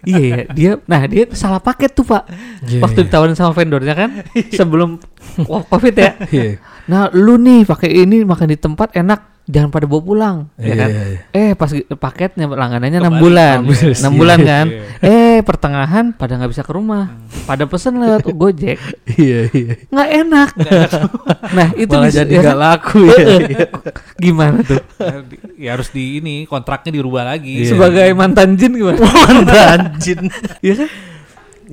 iya 0.03 0.19
ya, 0.19 0.37
dia 0.51 0.73
nah 0.91 1.07
dia 1.07 1.31
salah 1.39 1.63
paket 1.63 1.92
tuh 1.93 2.05
pak. 2.05 2.23
Iya, 2.63 2.81
Waktu 2.81 2.99
iya. 2.99 3.07
ditawarin 3.07 3.35
sama 3.35 3.53
vendornya 3.53 3.95
kan 3.95 4.11
sebelum 4.49 4.97
wah, 5.51 5.63
covid 5.63 5.95
ya. 5.95 6.11
Iya. 6.27 6.59
Nah 6.85 7.07
lu 7.09 7.37
nih 7.37 7.63
pakai 7.63 8.03
ini 8.03 8.21
makan 8.23 8.49
di 8.49 8.57
tempat 8.57 8.93
enak 8.93 9.21
jangan 9.43 9.71
pada 9.71 9.85
bawa 9.85 9.99
pulang 10.01 10.37
ya 10.55 10.63
Iya, 10.65 10.75
kan 10.77 10.89
iya, 10.89 11.03
iya. 11.05 11.19
eh 11.35 11.51
pas 11.53 11.67
paketnya 11.99 12.47
langganannya 12.47 12.99
enam 13.01 13.19
bulan 13.19 13.67
enam 13.67 13.75
Iya, 14.07 14.09
bulan 14.15 14.39
kan 14.41 14.67
iya. 14.71 14.83
eh 15.03 15.39
pertengahan 15.43 16.15
pada 16.15 16.39
nggak 16.39 16.47
bisa 16.49 16.63
ke 16.63 16.71
rumah 16.71 17.11
pada 17.43 17.67
pesen 17.67 17.99
lewat 17.99 18.23
gojek 18.29 18.79
Iya 19.13 19.51
iya. 19.51 19.75
nggak 19.85 20.09
enak 20.17 20.49
nah 21.59 21.69
itu 21.75 21.91
Malah 21.91 22.07
bisa- 22.07 22.23
jadi 22.23 22.33
ya 22.33 22.39
nggak 22.41 22.55
kan? 22.55 22.63
laku 22.63 23.01
ya. 23.11 23.39
gimana 24.15 24.57
tuh 24.63 24.79
ya 25.59 25.75
harus 25.75 25.91
di 25.91 26.23
ini 26.23 26.47
kontraknya 26.47 26.95
dirubah 26.95 27.27
lagi 27.27 27.67
Iya. 27.67 27.75
sebagai 27.75 28.15
mantan 28.15 28.55
jin 28.55 28.79
gimana 28.79 29.03
Anjin. 29.75 30.31
Iya 30.61 30.75
kan 30.79 30.89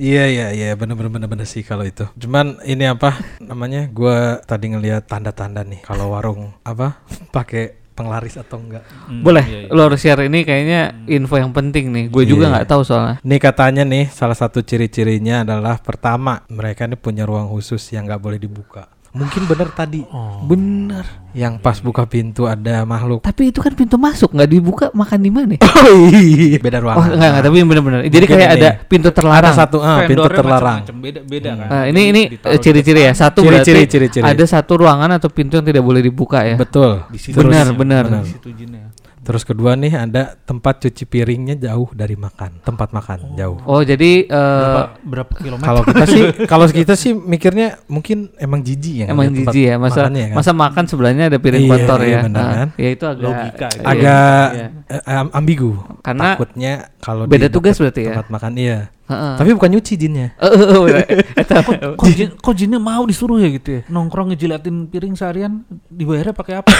Iya 0.00 0.24
iya 0.32 0.46
iya 0.56 0.72
bener 0.72 0.96
bener 0.96 1.12
bener 1.12 1.28
bener 1.28 1.44
sih 1.44 1.60
kalau 1.60 1.84
itu. 1.84 2.08
Cuman 2.16 2.56
ini 2.64 2.88
apa 2.88 3.20
namanya? 3.38 3.84
Gua 3.92 4.40
tadi 4.40 4.72
ngelihat 4.72 5.04
tanda-tanda 5.04 5.60
nih 5.60 5.84
kalau 5.84 6.16
warung 6.16 6.56
apa 6.64 7.04
pakai 7.36 7.76
penglaris 7.92 8.40
atau 8.40 8.56
enggak. 8.56 8.80
Hmm, 9.04 9.20
boleh 9.20 9.44
iya, 9.44 9.58
iya. 9.68 9.76
lo 9.76 9.84
harus 9.84 10.00
share 10.00 10.24
ini 10.24 10.40
kayaknya 10.40 11.04
info 11.04 11.36
yang 11.36 11.52
penting 11.52 11.92
nih 11.92 12.08
gue 12.08 12.24
juga 12.24 12.48
Iya. 12.48 12.52
nggak 12.56 12.68
tahu 12.72 12.80
soalnya 12.80 13.20
Nih 13.20 13.36
katanya 13.36 13.84
nih 13.84 14.08
salah 14.08 14.32
satu 14.32 14.64
ciri-cirinya 14.64 15.44
adalah 15.44 15.76
pertama 15.84 16.40
mereka 16.48 16.88
ini 16.88 16.96
punya 16.96 17.28
ruang 17.28 17.52
khusus 17.52 17.84
yang 17.92 18.08
nggak 18.08 18.22
boleh 18.24 18.40
dibuka. 18.40 18.88
Mungkin 19.10 19.42
bener 19.44 19.68
tadi 19.68 20.06
Oh. 20.06 20.38
bener 20.40 21.02
yang 21.30 21.58
pas 21.58 21.78
buka 21.78 22.02
pintu 22.04 22.42
ada 22.44 22.82
makhluk. 22.82 23.18
tapi 23.20 23.50
itu 23.50 23.58
kan 23.58 23.70
pintu 23.70 23.94
masuk 23.94 24.30
nggak 24.30 24.46
dibuka 24.46 24.86
makan 24.90 25.18
di 25.18 25.30
mana 25.30 25.54
Oh 25.82 26.10
iya. 26.10 26.58
Beda 26.58 26.78
oh 26.78 26.82
ruangan. 26.84 27.10
enggak 27.12 27.28
enggak 27.28 27.44
tapi 27.44 27.56
bener-bener 27.60 28.00
jadi 28.04 28.14
Mungkin 28.20 28.36
kayak 28.36 28.48
ini. 28.48 28.56
ada 28.56 28.68
pintu 28.84 29.08
terlarang 29.10 29.50
Ada 29.50 29.60
satu 29.60 29.78
ah, 29.80 29.98
pintu 30.04 30.26
terlarang. 30.26 30.78
macam-macam, 30.82 30.96
beda 31.00 31.20
beda 31.22 31.50
kan 31.54 31.66
Nah, 31.68 31.82
ini 31.86 32.02
ini 32.08 32.22
ciri-ciri 32.56 33.00
ya. 33.02 33.12
Satu 33.12 33.42
Ciri-ciri, 33.42 33.82
berarti 33.82 33.90
ciri-ciri. 33.90 34.24
ada 34.24 34.44
satu 34.44 34.72
ruangan 34.76 35.10
atau 35.12 35.28
pintu 35.28 35.58
yang 35.58 35.66
tidak 35.66 35.82
boleh 35.82 36.00
dibuka 36.00 36.42
ya. 36.42 36.54
Betul. 36.54 37.02
di 37.08 37.18
situ 37.18 37.34
Benar, 37.36 37.66
benar. 37.74 38.04
di 38.20 38.30
situ 38.30 38.48
jinnya. 38.52 38.94
Terus 39.30 39.46
kedua 39.46 39.72
nih 39.72 39.94
ada 39.94 40.34
tempat 40.34 40.82
cuci 40.82 41.06
piringnya 41.06 41.54
jauh 41.54 41.86
dari 41.94 42.18
makan, 42.18 42.58
tempat 42.60 42.90
makan 42.90 43.38
jauh. 43.38 43.62
Oh, 43.62 43.78
jadi 43.78 44.26
eh, 44.26 44.58
berapa, 44.58 44.82
berapa 45.06 45.32
kilometer 45.38 45.66
Kalau 45.70 45.82
kita 45.86 46.04
sih, 46.04 46.22
kalau 46.50 46.66
kita 46.66 46.94
sih 46.98 47.12
mikirnya 47.14 47.78
mungkin 47.86 48.34
emang 48.36 48.58
jijik 48.58 48.94
ya. 49.00 49.06
emang 49.06 49.30
jijik 49.30 49.70
ya 49.70 49.78
masa 49.78 50.10
makannya 50.10 50.24
kan. 50.26 50.34
masa 50.34 50.50
makan 50.50 50.84
sebelahnya 50.84 51.24
ada 51.30 51.38
piring 51.38 51.62
Iya, 51.62 51.70
kotor 51.70 52.00
iya, 52.02 52.10
ya. 52.10 52.20
benar 52.26 52.42
Nah, 52.42 52.54
kan? 52.58 52.68
ya 52.74 52.88
itu 52.90 53.04
agak 53.06 53.22
Logika 53.22 53.66
gitu. 53.70 53.78
iya, 53.78 53.86
agak 53.86 54.46
iya. 54.50 54.66
eh, 54.90 55.20
am- 55.22 55.32
ambigu. 55.32 55.70
Karena 56.02 56.26
Takutnya 56.34 56.72
kalau 56.98 57.22
beda 57.30 57.46
di 57.46 57.54
tugas 57.54 57.76
berarti 57.78 58.00
ya? 58.02 58.12
Tempat 58.18 58.28
makan 58.28 58.52
iya. 58.58 58.78
Heeh. 59.06 59.34
Tapi 59.38 59.50
bukan 59.54 59.70
nyuci 59.70 59.94
jinnya. 59.94 60.28
Eh, 60.42 60.50
eh, 60.50 60.66
eh, 60.66 60.80
bener. 60.82 61.06
Eta, 61.38 61.54
kok, 61.62 62.10
jin, 62.10 62.28
kok 62.34 62.54
jinnya 62.58 62.82
mau 62.82 63.06
disuruh 63.06 63.38
ya 63.38 63.46
gitu 63.46 63.78
ya 63.78 63.82
nongkrong 63.86 64.34
ngejilatin 64.34 64.90
piring 64.90 65.14
seharian 65.14 65.62
dibayarnya 65.86 66.34
pakai 66.34 66.58
apa 66.58 66.70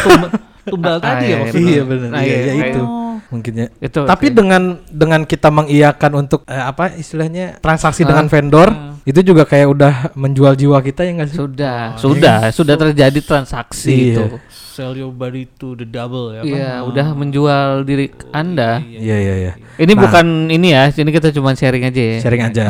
tumbal 0.71 0.97
tadi 1.03 1.25
ya 1.27 1.35
Ah, 1.35 1.39
maksudnya 1.43 1.69
Iya 1.69 1.83
benar. 1.85 2.09
Nah, 2.09 2.23
iya, 2.23 2.31
iya, 2.33 2.41
ya 2.41 2.55
iya. 2.55 2.67
itu. 2.69 2.83
Oh. 2.83 2.99
Mungkin 3.31 3.53
ya. 3.55 3.67
itu 3.79 4.01
Tapi 4.03 4.27
oke. 4.27 4.35
dengan 4.35 4.63
dengan 4.87 5.21
kita 5.23 5.49
mengiyakan 5.49 6.13
untuk 6.19 6.43
eh, 6.45 6.59
apa 6.61 6.91
istilahnya 6.93 7.59
transaksi 7.59 8.03
Ah. 8.03 8.09
dengan 8.09 8.27
vendor 8.27 8.69
Ah. 8.69 8.99
itu 9.03 9.21
juga 9.23 9.43
kayak 9.45 9.67
udah 9.69 9.95
menjual 10.15 10.53
jiwa 10.53 10.79
kita 10.79 11.03
ya 11.03 11.13
nggak 11.15 11.29
sih? 11.29 11.39
sudah, 11.39 11.95
Oh, 11.95 12.11
sudah, 12.11 12.39
sudah 12.51 12.75
terjadi 12.77 13.19
transaksi 13.21 13.91
Iya. 14.13 14.15
itu. 14.17 14.25
sell 14.71 14.95
your 14.95 15.11
body 15.11 15.45
to 15.53 15.75
the 15.75 15.85
double 15.85 16.33
ya 16.33 16.41
Iya, 16.41 16.81
kan? 16.81 16.89
udah 16.89 17.07
menjual 17.13 17.67
diri 17.83 18.09
Anda. 18.31 18.81
Iya 18.81 19.17
iya 19.19 19.35
iya. 19.37 19.53
Ini 19.77 19.93
Nah. 19.93 20.01
bukan 20.01 20.27
ini 20.49 20.69
ya, 20.71 20.89
ini 20.89 21.11
kita 21.11 21.29
cuma 21.31 21.53
sharing 21.53 21.85
aja 21.85 22.01
ya. 22.01 22.17
Sharing 22.19 22.43
aja. 22.45 22.65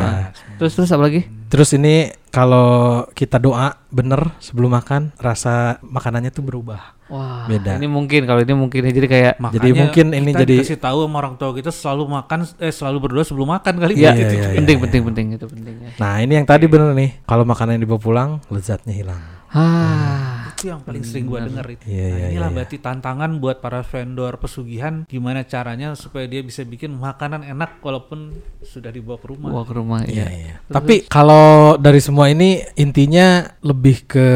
Terus 0.56 0.74
terus 0.74 0.90
apa 0.90 1.02
lagi? 1.02 1.28
Terus 1.46 1.70
ini 1.72 2.10
kalau 2.30 2.70
kita 3.10 3.36
doa 3.36 3.74
bener 3.90 4.30
sebelum 4.38 4.70
makan 4.70 5.10
rasa 5.18 5.82
makanannya 5.82 6.30
tuh 6.30 6.46
berubah. 6.46 6.94
Wah, 7.10 7.42
Beda. 7.50 7.74
ini 7.74 7.90
mungkin 7.90 8.22
kalau 8.22 8.38
ini 8.38 8.54
mungkin 8.54 8.86
ya, 8.86 8.94
jadi 8.94 9.08
kayak 9.10 9.34
Jadi 9.50 9.70
mungkin 9.74 10.06
ini 10.14 10.30
kita 10.30 10.46
jadi- 10.46 10.62
dikasih 10.62 10.78
tahu 10.78 11.10
sama 11.10 11.16
orang 11.18 11.34
tua 11.34 11.50
kita 11.50 11.74
selalu 11.74 12.06
makan 12.06 12.38
eh 12.62 12.70
selalu 12.70 12.98
berdoa 13.02 13.26
sebelum 13.26 13.50
makan 13.50 13.74
kali 13.82 13.98
ya, 13.98 14.14
Iya, 14.14 14.22
gitu. 14.22 14.34
iya, 14.38 14.48
penting 14.54 14.76
iya. 14.78 14.84
penting 14.86 15.02
penting 15.02 15.26
itu 15.34 15.46
penting 15.50 15.74
ya. 15.82 15.90
Nah 15.98 16.22
ini 16.22 16.38
yang 16.38 16.46
tadi 16.46 16.70
bener 16.70 16.94
nih. 16.94 17.26
Kalau 17.26 17.42
makanan 17.42 17.76
yang 17.76 17.82
dibawa 17.82 17.98
pulang 17.98 18.30
lezatnya 18.46 18.94
hilang. 18.94 19.18
Ah, 19.50 20.39
itu 20.60 20.66
yang 20.68 20.80
paling 20.84 21.00
sering 21.00 21.24
gua 21.24 21.40
denger 21.42 21.66
itu. 21.72 21.84
Iya, 21.88 22.04
Nah, 22.04 22.16
iya, 22.20 22.26
inilah 22.30 22.50
iya, 22.52 22.56
berarti 22.60 22.76
tantangan 22.76 23.30
buat 23.40 23.56
para 23.58 23.80
vendor 23.80 24.36
pesugihan 24.36 25.08
gimana 25.08 25.40
caranya 25.42 25.96
supaya 25.96 26.28
dia 26.28 26.44
bisa 26.44 26.60
bikin 26.62 26.92
makanan 26.92 27.40
enak 27.42 27.80
walaupun 27.80 28.36
sudah 28.60 28.92
dibawa 28.92 29.16
ke 29.16 29.26
rumah. 29.26 29.48
bawa 29.48 29.64
ke 29.64 29.74
rumah 29.74 29.98
Iya 30.04 30.20
ya. 30.20 30.26
iya. 30.28 30.54
Tapi 30.68 31.08
kalau 31.08 31.80
dari 31.80 31.98
semua 31.98 32.28
ini 32.28 32.60
intinya 32.76 33.48
lebih 33.60 34.04
ke 34.04 34.28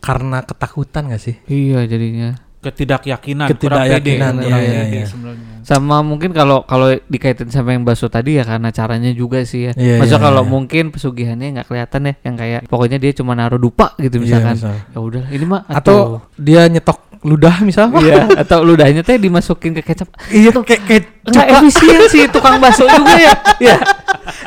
karena 0.00 0.40
ketakutan 0.40 1.10
gak 1.10 1.20
sih? 1.20 1.36
Iya 1.44 1.84
jadinya. 1.84 2.45
Ketidakyakinan, 2.66 3.46
Ketidakyakinan, 3.54 4.32
kurang 4.34 4.50
pede, 4.50 4.50
iya, 4.50 4.58
iya, 4.58 4.82
pede 4.82 4.98
iya. 4.98 5.06
sebenarnya. 5.06 5.46
Sama 5.62 5.98
mungkin 6.02 6.30
kalau 6.30 6.62
kalau 6.62 6.94
dikaitin 7.06 7.50
sama 7.50 7.74
yang 7.74 7.82
bakso 7.82 8.06
tadi 8.06 8.38
ya 8.38 8.46
karena 8.46 8.70
caranya 8.70 9.10
juga 9.10 9.42
sih 9.42 9.70
ya. 9.70 9.72
Iya, 9.74 10.02
Maksudnya 10.02 10.20
iya, 10.22 10.26
kalau 10.30 10.42
iya. 10.42 10.50
mungkin 10.50 10.84
pesugihannya 10.90 11.48
nggak 11.58 11.66
kelihatan 11.66 12.00
ya, 12.06 12.14
yang 12.26 12.34
kayak 12.34 12.60
pokoknya 12.66 12.98
dia 12.98 13.12
cuma 13.14 13.34
naruh 13.34 13.58
dupa 13.58 13.94
gitu 13.98 14.18
Iya, 14.18 14.24
misalkan. 14.42 14.54
misal. 14.58 14.74
ya 14.78 14.98
udah, 14.98 15.24
ini 15.30 15.44
mah 15.46 15.60
Atau 15.66 16.22
dia 16.38 16.62
nyetok 16.66 16.98
ludah 17.26 17.58
misalnya? 17.66 17.98
iya, 18.02 18.22
atau 18.46 18.62
ludahnya 18.62 19.02
teh 19.02 19.18
dimasukin 19.18 19.74
ke 19.74 19.82
kecap. 19.82 20.06
Iya 20.30 20.54
kayak 20.54 20.82
kayak 20.86 21.04
Nggak 21.26 21.46
efisiensi 21.58 22.20
tukang 22.30 22.62
bakso 22.62 22.86
juga 22.86 23.18
ya. 23.18 23.34
ya. 23.74 23.76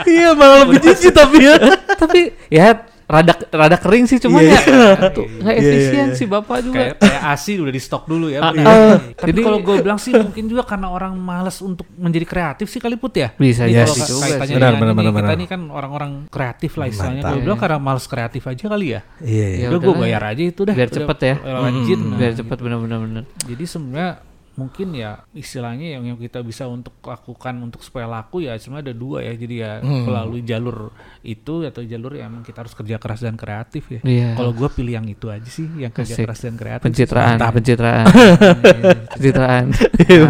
iya 0.08 0.32
malah 0.32 0.64
lebih 0.64 0.80
jijik 0.80 1.12
tapi 1.12 1.44
ya. 1.44 1.56
Tapi 2.00 2.20
ya 2.48 2.72
rada 3.10 3.34
rada 3.50 3.74
kering 3.76 4.06
sih 4.06 4.22
cuman 4.22 4.38
Iya, 4.38 4.54
ya. 4.54 4.62
iya. 4.62 5.10
Tuh, 5.10 5.26
nggak 5.26 5.50
Iya, 5.52 5.60
iya, 5.60 5.74
efisiensi 5.74 6.24
Bapak 6.24 6.58
juga. 6.62 6.78
Kayak, 6.78 6.94
kayak 7.02 7.22
ASI 7.26 7.52
udah 7.58 7.74
di 7.74 7.82
stok 7.82 8.04
dulu 8.06 8.30
ya. 8.30 8.40
Ah, 8.40 8.52
beli. 8.54 8.62
ah. 8.62 8.98
Tapi 9.18 9.30
Jadi- 9.34 9.42
kalau 9.42 9.60
gue 9.60 9.76
bilang 9.82 9.98
sih 9.98 10.14
mungkin 10.14 10.46
juga 10.46 10.62
karena 10.62 10.88
orang 10.88 11.18
malas 11.18 11.58
untuk 11.60 11.90
menjadi 11.92 12.24
kreatif 12.24 12.70
sih 12.70 12.78
kali 12.78 12.96
put 12.96 13.18
ya. 13.18 13.34
Bisa 13.34 13.66
Iya 13.66 13.84
jadi 13.84 13.92
sih. 13.92 14.06
juga 14.06 14.20
kaitannya 14.24 14.46
sih. 14.46 14.56
Benar, 14.56 14.72
dengan 14.72 14.80
benar, 14.80 14.94
ini, 14.94 14.94
benar, 14.94 15.10
kita 15.10 15.26
benar. 15.26 15.36
ini 15.36 15.46
kan 15.50 15.62
orang-orang 15.68 16.12
kreatif 16.30 16.72
lah 16.78 16.86
istilahnya. 16.86 17.22
Gue 17.26 17.42
bilang 17.42 17.58
karena 17.58 17.78
malas 17.82 18.06
kreatif 18.06 18.44
aja 18.46 18.64
kali 18.70 18.88
ya. 18.94 19.02
Iya. 19.20 19.46
Ya 19.58 19.68
udah 19.74 19.80
gue 19.82 19.96
bayar 19.98 20.22
aja 20.30 20.44
itu 20.46 20.62
dah. 20.62 20.76
Biar 20.78 20.88
Udah 20.88 20.98
cepet 21.02 21.18
ya. 21.20 21.36
jin, 21.82 22.00
nah. 22.06 22.18
Biar 22.22 22.34
cepet 22.38 22.58
bener-bener 22.62 22.98
bener. 23.02 23.24
Jadi 23.42 23.64
sebenarnya 23.66 24.12
mungkin 24.60 24.92
ya 24.92 25.24
istilahnya 25.32 25.96
yang, 25.96 26.04
yang 26.06 26.18
kita 26.18 26.44
bisa 26.44 26.68
untuk 26.68 26.92
lakukan 27.00 27.56
untuk 27.62 27.80
supaya 27.80 28.04
laku 28.06 28.44
ya 28.44 28.54
sebenarnya 28.54 28.92
ada 28.92 28.96
dua 28.96 29.24
ya 29.24 29.34
jadi 29.34 29.56
ya 29.56 29.72
Hmm. 29.80 30.04
melalui 30.04 30.44
jalur 30.44 30.92
itu 31.22 31.64
atau 31.64 31.80
jalur 31.82 32.12
yang 32.14 32.28
emang 32.28 32.44
kita 32.44 32.60
harus 32.60 32.76
kerja 32.76 33.00
keras 33.00 33.24
dan 33.24 33.34
kreatif 33.34 33.88
ya. 33.88 34.02
Iya. 34.04 34.30
Kalau 34.36 34.52
gue 34.52 34.68
pilih 34.68 34.94
yang 34.94 35.08
itu 35.08 35.32
aja 35.32 35.48
sih 35.48 35.64
yang 35.78 35.90
kerja 35.90 36.14
Asik. 36.14 36.28
keras 36.28 36.40
dan 36.44 36.56
kreatif. 36.56 36.84
Pencitraan, 36.84 37.36
Mantap. 37.36 37.52
pencitraan, 37.56 38.06
pencitraan. 39.14 39.64
Nah, 39.72 39.80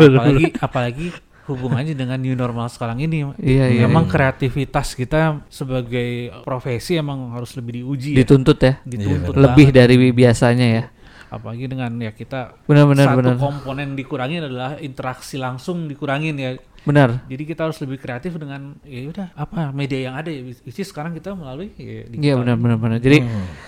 apalagi 0.19 0.45
apalagi 0.55 1.07
hubungannya 1.49 1.97
dengan 1.97 2.21
new 2.21 2.37
normal 2.37 2.69
sekarang 2.69 3.01
ini. 3.01 3.25
Iya, 3.41 3.73
iya, 3.73 3.81
Memang 3.83 4.05
iya. 4.05 4.11
kreativitas 4.11 4.93
kita 4.93 5.41
sebagai 5.49 6.29
profesi 6.45 6.93
emang 6.93 7.33
harus 7.33 7.57
lebih 7.57 7.81
diuji 7.81 8.13
ya. 8.13 8.21
Dituntut 8.21 8.59
ya. 8.61 8.77
Dituntut 8.85 9.33
Lebih 9.33 9.73
banget. 9.73 9.77
dari 9.81 9.95
biasanya 10.13 10.67
ya. 10.69 10.83
Apalagi 11.29 11.69
dengan 11.69 11.93
ya 12.01 12.11
kita 12.11 12.65
Benar-benar 12.65 13.05
satu 13.13 13.17
benar. 13.21 13.35
komponen 13.37 13.93
dikurangin 13.93 14.45
adalah 14.45 14.81
interaksi 14.81 15.37
langsung 15.37 15.85
dikurangin 15.85 16.35
ya. 16.35 16.57
Benar. 16.87 17.27
Jadi 17.27 17.43
kita 17.43 17.67
harus 17.69 17.77
lebih 17.83 17.99
kreatif 17.99 18.39
dengan 18.39 18.79
ya 18.87 19.05
udah 19.11 19.27
apa 19.35 19.69
media 19.75 20.09
yang 20.09 20.15
ada 20.17 20.31
ya. 20.31 20.41
Which 20.41 20.79
is 20.79 20.89
sekarang 20.89 21.13
kita 21.13 21.35
melalui 21.37 21.69
ya, 21.77 22.07
Iya 22.09 22.33
benar 22.39 22.55
benar 22.57 22.77
benar. 22.81 22.97
Jadi 22.97 23.21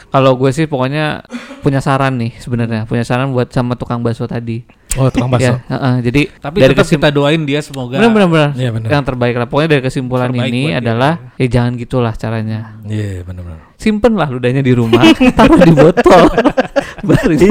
kalau 0.09 0.33
gue 0.39 0.49
sih 0.49 0.65
pokoknya 0.65 1.21
punya 1.61 1.83
saran 1.83 2.17
nih 2.17 2.39
sebenarnya, 2.41 2.89
punya 2.89 3.05
saran 3.05 3.35
buat 3.35 3.53
sama 3.53 3.77
tukang 3.77 4.01
bakso 4.01 4.25
tadi. 4.25 4.80
Oh 4.99 5.07
tukang 5.07 5.31
bakso. 5.31 5.55
Ya, 5.55 5.63
heeh. 5.71 5.95
jadi 6.03 6.21
Tapi 6.35 6.57
dari 6.59 6.73
tetap 6.75 6.87
kita 6.91 7.07
doain 7.15 7.41
dia 7.47 7.63
semoga 7.63 7.95
benar 7.95 8.11
benar 8.11 8.27
benar. 8.27 8.49
Iya, 8.59 8.69
benar. 8.75 8.89
Yang 8.91 9.03
terbaik 9.07 9.35
lah. 9.39 9.47
Pokoknya 9.47 9.69
dari 9.71 9.83
kesimpulan 9.87 10.29
Terbaik 10.29 10.51
ini 10.51 10.61
buat 10.61 10.71
dia. 10.71 10.81
adalah 10.83 11.13
ya 11.39 11.47
jangan 11.47 11.71
gitulah 11.79 12.13
caranya. 12.19 12.59
Iya 12.83 13.23
benar-benar. 13.23 13.59
Simpen 13.79 14.13
lah 14.19 14.27
ludahnya 14.27 14.59
di 14.59 14.73
rumah, 14.75 15.01
taruh 15.39 15.59
di 15.63 15.71
botol. 15.71 16.23
Baru 17.07 17.33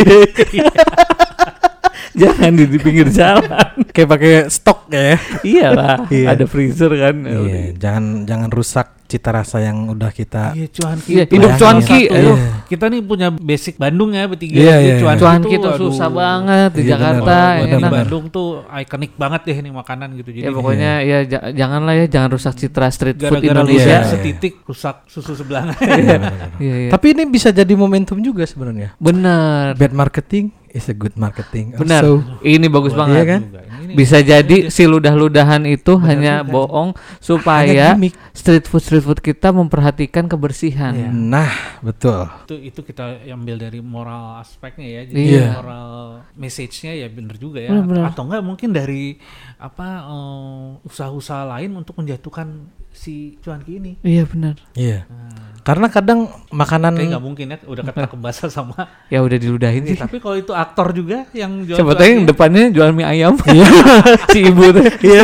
Jangan 2.11 2.53
di, 2.53 2.65
di 2.69 2.79
pinggir 2.83 3.09
jalan. 3.09 3.49
Kayak 3.95 4.09
pakai 4.11 4.33
stok 4.51 4.91
ya. 4.93 5.17
Iyalah, 5.41 6.11
Iya. 6.11 6.27
ada 6.37 6.45
freezer 6.45 6.91
kan. 6.93 7.17
Iya, 7.25 7.73
jangan 7.79 8.05
jangan 8.29 8.49
rusak 8.53 8.87
cita 9.07 9.35
rasa 9.35 9.59
yang 9.59 9.91
udah 9.91 10.15
kita 10.15 10.55
Iya 10.55 10.69
cuanki. 10.71 11.11
Iya, 11.11 11.25
hidup 11.27 11.51
cuanki, 11.57 12.01
satu. 12.07 12.31
Kita 12.71 12.87
nih 12.87 13.03
punya 13.03 13.29
basic 13.29 13.75
Bandung 13.77 14.15
ya 14.15 14.25
bertiga. 14.25 14.55
Iya, 14.55 14.63
Jadi 14.71 14.71
iya, 14.81 14.93
iya. 14.93 15.03
cuanki 15.03 15.21
Cuanki 15.21 15.55
tuh 15.57 15.71
aduh. 15.71 15.81
susah 15.85 16.07
banget 16.09 16.71
di 16.71 16.81
Iya, 16.81 16.91
Jakarta. 16.93 17.19
benar. 17.27 17.51
Buat 17.59 17.71
enak. 17.75 17.91
Bandung 17.93 18.25
tuh 18.29 18.49
ikonik 18.65 19.13
banget 19.15 19.41
deh 19.43 19.57
nih 19.59 19.73
makanan 19.75 20.09
gitu. 20.15 20.31
Jadi 20.31 20.41
Ya 20.41 20.51
pokoknya 20.51 20.93
ya 21.03 21.19
ja- 21.25 21.51
janganlah 21.51 21.95
ya 21.97 22.07
jangan 22.07 22.31
rusak 22.31 22.55
citra 22.55 22.87
street 22.89 23.19
food 23.19 23.27
gara-gara 23.35 23.51
Indonesia. 23.59 23.83
rusak 23.83 23.91
Iya. 23.91 24.07
setitik 24.09 24.55
rusak 24.63 24.97
susu 25.05 25.33
sebelah. 25.35 25.75
Iya, 25.75 25.99
benar-benar. 26.17 26.49
Iya, 26.63 26.75
iya. 26.79 26.91
Tapi 26.91 27.07
ini 27.11 27.23
bisa 27.27 27.51
jadi 27.51 27.75
momentum 27.75 28.17
juga 28.19 28.45
sebenarnya. 28.45 28.95
Benar. 28.97 29.75
Bad 29.75 29.91
marketing 29.93 30.45
is 30.69 30.87
a 30.87 30.95
good 30.95 31.17
marketing. 31.17 31.75
Benar. 31.75 32.01
Also. 32.01 32.23
Ini 32.41 32.67
bagus 32.67 32.95
Iya 32.95 33.01
banget. 33.01 33.25
kan? 33.27 33.41
Juga. 33.43 33.61
Ini 33.91 33.97
Bisa 33.99 34.23
jadi 34.23 34.71
si 34.71 34.87
ludah-ludahan 34.87 35.67
itu 35.67 35.99
hanya 35.99 36.47
juga. 36.47 36.53
bohong 36.55 36.91
supaya 37.19 37.99
street 38.31 38.71
food 38.71 38.79
street 38.79 39.03
food 39.03 39.19
kita 39.19 39.51
memperhatikan 39.51 40.31
kebersihan. 40.31 40.95
Iya. 40.95 41.11
Nah, 41.11 41.51
betul. 41.83 42.31
itu 42.47 42.55
itu 42.71 42.81
kita 42.87 43.27
ambil 43.27 43.59
dari 43.59 43.83
moral 43.83 44.39
aspeknya 44.39 44.87
ya. 44.87 45.03
Jadi 45.11 45.23
Iya. 45.27 45.47
moral 45.59 45.89
message-nya 46.35 46.93
ya 46.95 47.11
bener 47.11 47.35
juga 47.35 47.59
ya. 47.59 47.69
Bener, 47.69 47.85
bener. 47.85 48.05
Atau 48.07 48.23
enggak 48.25 48.43
mungkin 48.43 48.71
dari 48.71 49.19
apa 49.59 50.07
eh, 50.07 50.67
usaha-usaha 50.87 51.51
lain 51.51 51.75
untuk 51.75 51.99
menjatuhkan 51.99 52.71
si 52.91 53.39
cuanki 53.39 53.79
ini. 53.79 53.93
Iya 54.03 54.27
benar. 54.27 54.57
Iya. 54.75 55.07
Nah, 55.07 55.60
Karena 55.71 55.87
kadang 55.87 56.21
makanan 56.51 56.93
Kayaknya 56.93 57.11
nggak 57.15 57.23
mungkin 57.23 57.47
ya 57.47 57.57
udah 57.63 57.83
kata 57.87 58.09
kebasa 58.11 58.45
sama 58.59 58.91
Ya 59.07 59.23
udah 59.23 59.39
diludahin 59.39 59.87
ini. 59.87 59.95
sih. 59.95 60.03
Tapi 60.03 60.19
kalau 60.19 60.35
itu 60.35 60.51
aktor 60.51 60.91
juga 60.91 61.31
yang 61.31 61.63
jual 61.63 61.79
Siapa 61.79 61.95
tahu 61.95 62.11
yang 62.11 62.27
depannya 62.27 62.75
jual 62.75 62.91
mie 62.91 63.07
ayam. 63.07 63.39
si 64.35 64.43
ibu 64.43 64.65
tuh. 64.69 64.83
Iya. 65.01 65.23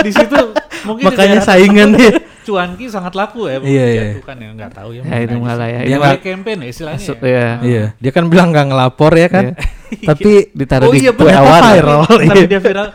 di 0.00 0.10
situ 0.10 0.38
mungkin 0.82 1.04
Makanya 1.06 1.38
saingan 1.38 1.92
dia. 1.92 2.24
cuanki 2.42 2.90
sangat 2.90 3.14
laku 3.14 3.46
ya. 3.46 3.60
Iya, 3.60 3.84
iya. 3.86 4.02
Dijatuhkan 4.18 4.34
ya 4.34 4.48
nggak 4.56 4.72
tahu 4.72 4.90
ya. 4.96 5.02
Ya 5.04 5.16
itu 5.20 5.36
lah 5.38 5.68
ya. 5.68 5.80
Dia 5.84 5.96
mah 6.00 6.08
kayak 6.10 6.22
campaign 6.24 6.58
ya 6.58 6.68
istilahnya. 6.72 6.98
Masuk, 6.98 7.18
ya. 7.20 7.28
iya. 7.28 7.46
Iya, 7.62 7.84
dia 8.00 8.10
kan 8.10 8.24
bilang 8.26 8.48
nggak 8.50 8.66
ngelapor 8.66 9.12
ya 9.14 9.28
kan. 9.28 9.44
Iya. 9.92 10.06
Tapi 10.08 10.30
ditaruh 10.50 10.88
oh 10.88 10.92
di 10.96 11.04
iya 11.04 11.12
kue 11.12 11.30
awar. 11.30 11.60
viral. 11.70 12.02
Tapi 12.08 12.26
Iya. 12.42 12.48
dia 12.48 12.58
viral. 12.58 12.86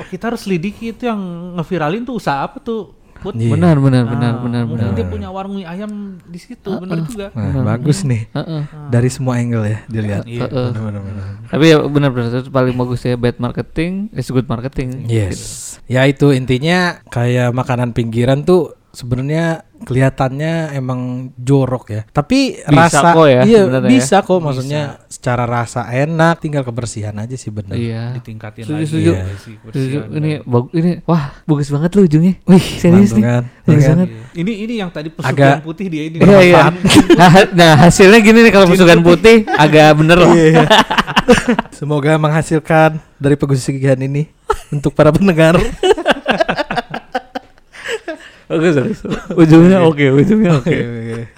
Oh, 0.00 0.06
kita 0.08 0.24
harus 0.32 0.46
lidiki 0.46 0.94
itu 0.94 1.04
yang 1.04 1.20
ngeviralin 1.58 2.06
tuh 2.06 2.16
usaha 2.16 2.40
apa 2.40 2.62
tuh? 2.62 2.96
Put? 3.24 3.40
Iya. 3.40 3.56
Benar 3.56 3.80
benar 3.80 4.04
Nah, 4.04 4.12
benar 4.12 4.32
benar 4.36 4.62
Mungkin 4.68 4.84
benar. 4.84 4.98
dia 5.00 5.06
punya 5.08 5.28
warung 5.32 5.56
mie 5.56 5.64
ayam 5.64 6.20
di 6.28 6.36
situ, 6.36 6.68
benar 6.68 7.08
juga. 7.08 7.32
Nah, 7.32 7.64
bagus 7.64 8.04
nih. 8.04 8.28
Heeh. 8.36 8.62
Dari 8.92 9.08
semua 9.08 9.40
angle 9.40 9.64
ya 9.64 9.78
dilihat. 9.88 10.28
Iya. 10.28 10.44
Heeh. 10.44 10.68
Benar-benar. 10.76 11.26
Tapi 11.48 11.64
ya 11.64 11.76
benar-benar 11.80 12.44
itu 12.44 12.52
paling 12.52 12.76
bagus 12.76 13.00
ya 13.00 13.16
bad 13.16 13.40
marketing 13.40 14.12
is 14.12 14.28
good 14.28 14.44
marketing. 14.44 15.08
Yes. 15.08 15.80
Ya 15.88 16.04
itu 16.04 16.36
intinya 16.36 17.00
kayak 17.08 17.56
makanan 17.56 17.96
pinggiran 17.96 18.44
tuh 18.44 18.76
sebenarnya 18.94 19.44
kelihatannya 19.84 20.52
emang 20.72 21.00
jorok 21.36 21.84
ya. 21.88 22.02
Tapi 22.06 22.62
Bisa 22.62 22.88
rasa 22.88 23.08
kok 23.10 23.26
ya, 23.26 23.40
iya 23.42 23.60
sebenarnya 23.60 23.84
ya. 23.84 23.90
bisa 23.90 24.16
kok 24.20 24.38
maksudnya 24.38 24.82
secara 25.06 25.44
rasa 25.44 25.84
enak 25.84 26.38
tinggal 26.38 26.62
kebersihan 26.62 27.12
aja 27.14 27.34
sih 27.34 27.50
bener. 27.50 27.74
Iya. 27.74 28.14
ditingkatin 28.14 28.62
Setuju, 28.62 28.72
lagi 28.72 28.86
setuju. 28.86 29.10
ya, 29.10 29.18
Iya. 29.20 29.36
sih, 29.36 29.54
Setuju. 29.60 29.98
Ini 30.14 30.30
bagus 30.40 30.70
ini 30.72 30.90
wah 31.04 31.24
bagus 31.42 31.68
banget 31.68 31.90
lu 31.92 32.00
ujungnya. 32.02 32.34
Wih, 32.44 32.66
serius 32.78 33.10
nih. 33.12 33.22
kan? 33.22 33.42
Iya 33.44 33.66
Bagus 33.66 33.82
kan? 33.82 33.92
banget. 33.92 34.08
Iya. 34.08 34.22
ini 34.36 34.52
ini 34.60 34.74
yang 34.76 34.90
tadi 34.90 35.08
pesugihan 35.10 35.34
Agak- 35.52 35.62
putih 35.62 35.86
dia 35.86 36.02
ini 36.04 36.16
Iya 36.16 36.38
iya. 36.40 36.62
Nah, 37.18 37.30
nah, 37.52 37.72
hasilnya 37.80 38.20
gini 38.20 38.38
nih 38.40 38.52
kalau 38.52 38.66
pesukan 38.66 38.98
putih 39.00 39.36
agak 39.48 39.90
bener 39.94 40.16
lah. 40.16 40.32
Iya. 40.32 40.64
Semoga 41.74 42.14
menghasilkan 42.14 43.00
dari 43.16 43.34
pesugihan 43.34 43.98
ini 43.98 44.30
untuk 44.70 44.92
para 44.92 45.10
pendengar. 45.10 45.58
Bagus, 48.46 48.74
bagus. 48.74 49.00
Ujungnya 49.32 49.78
oke, 49.80 50.06
ujungnya 50.12 50.52
oke. 50.54 50.76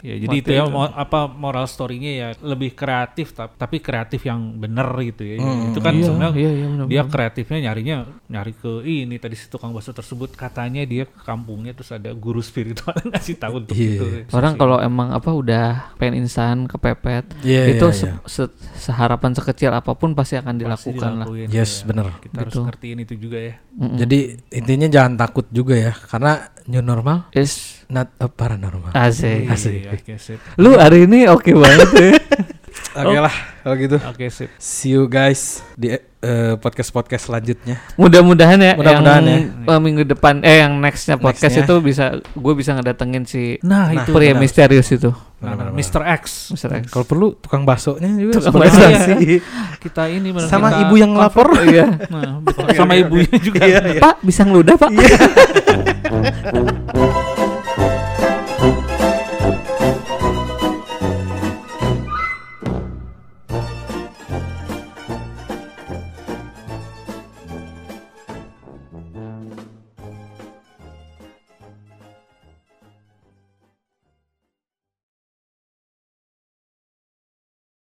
Ya, 0.01 0.15
jadi 0.19 0.37
itu 0.37 0.51
ya 0.51 0.65
mo- 0.65 0.89
apa 0.89 1.27
moral 1.27 1.65
story-nya 1.65 2.13
ya 2.13 2.29
lebih 2.41 2.73
kreatif 2.73 3.31
tap- 3.31 3.55
tapi 3.55 3.79
kreatif 3.79 4.23
yang 4.23 4.55
bener 4.55 4.87
gitu 5.05 5.23
ya. 5.25 5.37
Hmm. 5.37 5.71
Itu 5.71 5.79
kan 5.79 5.93
Iya, 5.93 6.05
sebenarnya 6.05 6.35
iya, 6.37 6.51
iya, 6.53 6.67
bener, 6.69 6.85
dia 6.87 7.03
kreatifnya 7.05 7.59
nyarinya 7.63 7.97
nyari 8.27 8.53
ke 8.53 8.71
ini 8.83 9.17
tadi 9.17 9.35
si 9.35 9.47
tukang 9.47 9.71
bakso 9.71 9.91
tersebut 9.91 10.33
katanya 10.33 10.83
dia 10.83 11.05
ke 11.05 11.19
kampungnya 11.21 11.73
terus 11.73 11.91
ada 11.91 12.11
guru 12.11 12.41
spiritual 12.41 12.93
ngasih 13.07 13.37
tahu 13.37 13.55
untuk 13.61 13.75
Iya. 13.75 13.91
itu. 13.93 14.05
Orang 14.31 14.55
kalau 14.55 14.79
emang 14.79 15.11
apa 15.11 15.31
udah 15.31 15.67
pengen 15.95 16.21
instan 16.21 16.67
kepepet, 16.67 17.31
Iya, 17.41 17.71
itu 17.71 17.87
iya, 17.87 17.95
se- 17.95 18.09
iya. 18.09 18.15
se- 18.27 18.55
seharapan 18.77 19.31
sekecil 19.33 19.71
apa 19.71 19.93
pun 19.93 20.13
pasti 20.13 20.35
akan 20.35 20.55
Pasti 20.57 20.63
dilakukan 20.91 21.11
lah. 21.13 21.27
dilakuin, 21.27 21.49
Yes, 21.49 21.71
ya. 21.77 21.87
bener. 21.87 22.07
Kita 22.19 22.37
harus 22.37 22.53
Betul. 22.53 22.65
ngertiin 22.67 22.99
itu 23.01 23.15
juga 23.17 23.39
ya. 23.41 23.55
Mm-mm. 23.73 23.97
Jadi 23.97 24.19
intinya 24.51 24.89
jangan 24.89 25.13
takut 25.17 25.47
juga 25.49 25.75
ya 25.77 25.93
karena 25.93 26.33
new 26.65 26.81
normal 26.97 27.29
Is 27.31 27.85
not 27.87 28.09
a 28.17 28.27
paranormal. 28.27 28.91
asik. 28.91 29.47
Asik. 29.47 29.85
Iya, 29.85 29.91
Oke 29.95 30.15
sip. 30.17 30.41
Lu 30.57 30.75
hari 30.75 31.05
ini 31.05 31.29
oke 31.29 31.53
banget 31.53 31.91
ya. 31.93 32.11
Oke 32.97 33.19
lah 33.21 33.35
kalau 33.61 33.77
gitu. 33.77 33.97
Oke 34.01 34.27
sip. 34.27 34.49
See 34.57 34.91
you 34.91 35.05
guys 35.05 35.61
di 35.77 35.93
podcast 36.59 36.91
podcast 36.91 37.29
selanjutnya. 37.29 37.77
Mudah-mudahan 37.95 38.59
ya 38.59 38.73
Mudah-mudahan 38.75 39.23
yang 39.23 39.43
eh, 39.63 39.79
minggu 39.79 40.03
depan 40.03 40.41
eh 40.43 40.65
yang 40.65 40.81
nextnya 40.81 41.15
podcast 41.15 41.55
Nextnya. 41.55 41.69
itu 41.69 41.75
bisa 41.79 42.05
gue 42.19 42.55
bisa 42.57 42.75
ngedatengin 42.75 43.23
si 43.23 43.61
Nah, 43.63 43.93
Nah, 43.93 44.03
itu. 44.03 44.11
pria 44.11 44.33
benar. 44.33 44.41
misterius 44.43 44.89
itu. 44.91 45.13
Nah, 45.39 45.53
nah. 45.55 45.71
Mr. 45.71 46.03
X. 46.19 46.51
Mr. 46.51 46.83
X. 46.83 46.85
Kalau 46.89 47.05
perlu 47.05 47.37
tukang 47.37 47.63
baksonya 47.63 48.09
juga 48.11 48.41
Tukang 48.41 48.59
bakso. 48.59 48.81
saksi. 48.81 49.39
Kita 49.79 50.03
ini 50.09 50.33
benar 50.33 50.49
Sama 50.49 50.69
kita 50.73 50.81
ibu 50.83 50.95
yang 50.97 51.13
lapor. 51.15 51.47
Iya. 51.63 51.87
Nah, 52.09 52.41
betul. 52.43 52.65
sama 52.75 52.93
ibunya 52.97 53.37
juga. 53.39 53.61
Iya, 53.63 53.79
iya. 53.87 54.01
Pak, 54.01 54.25
bisa 54.25 54.43
ngeludah, 54.43 54.75
Pak? 54.75 54.91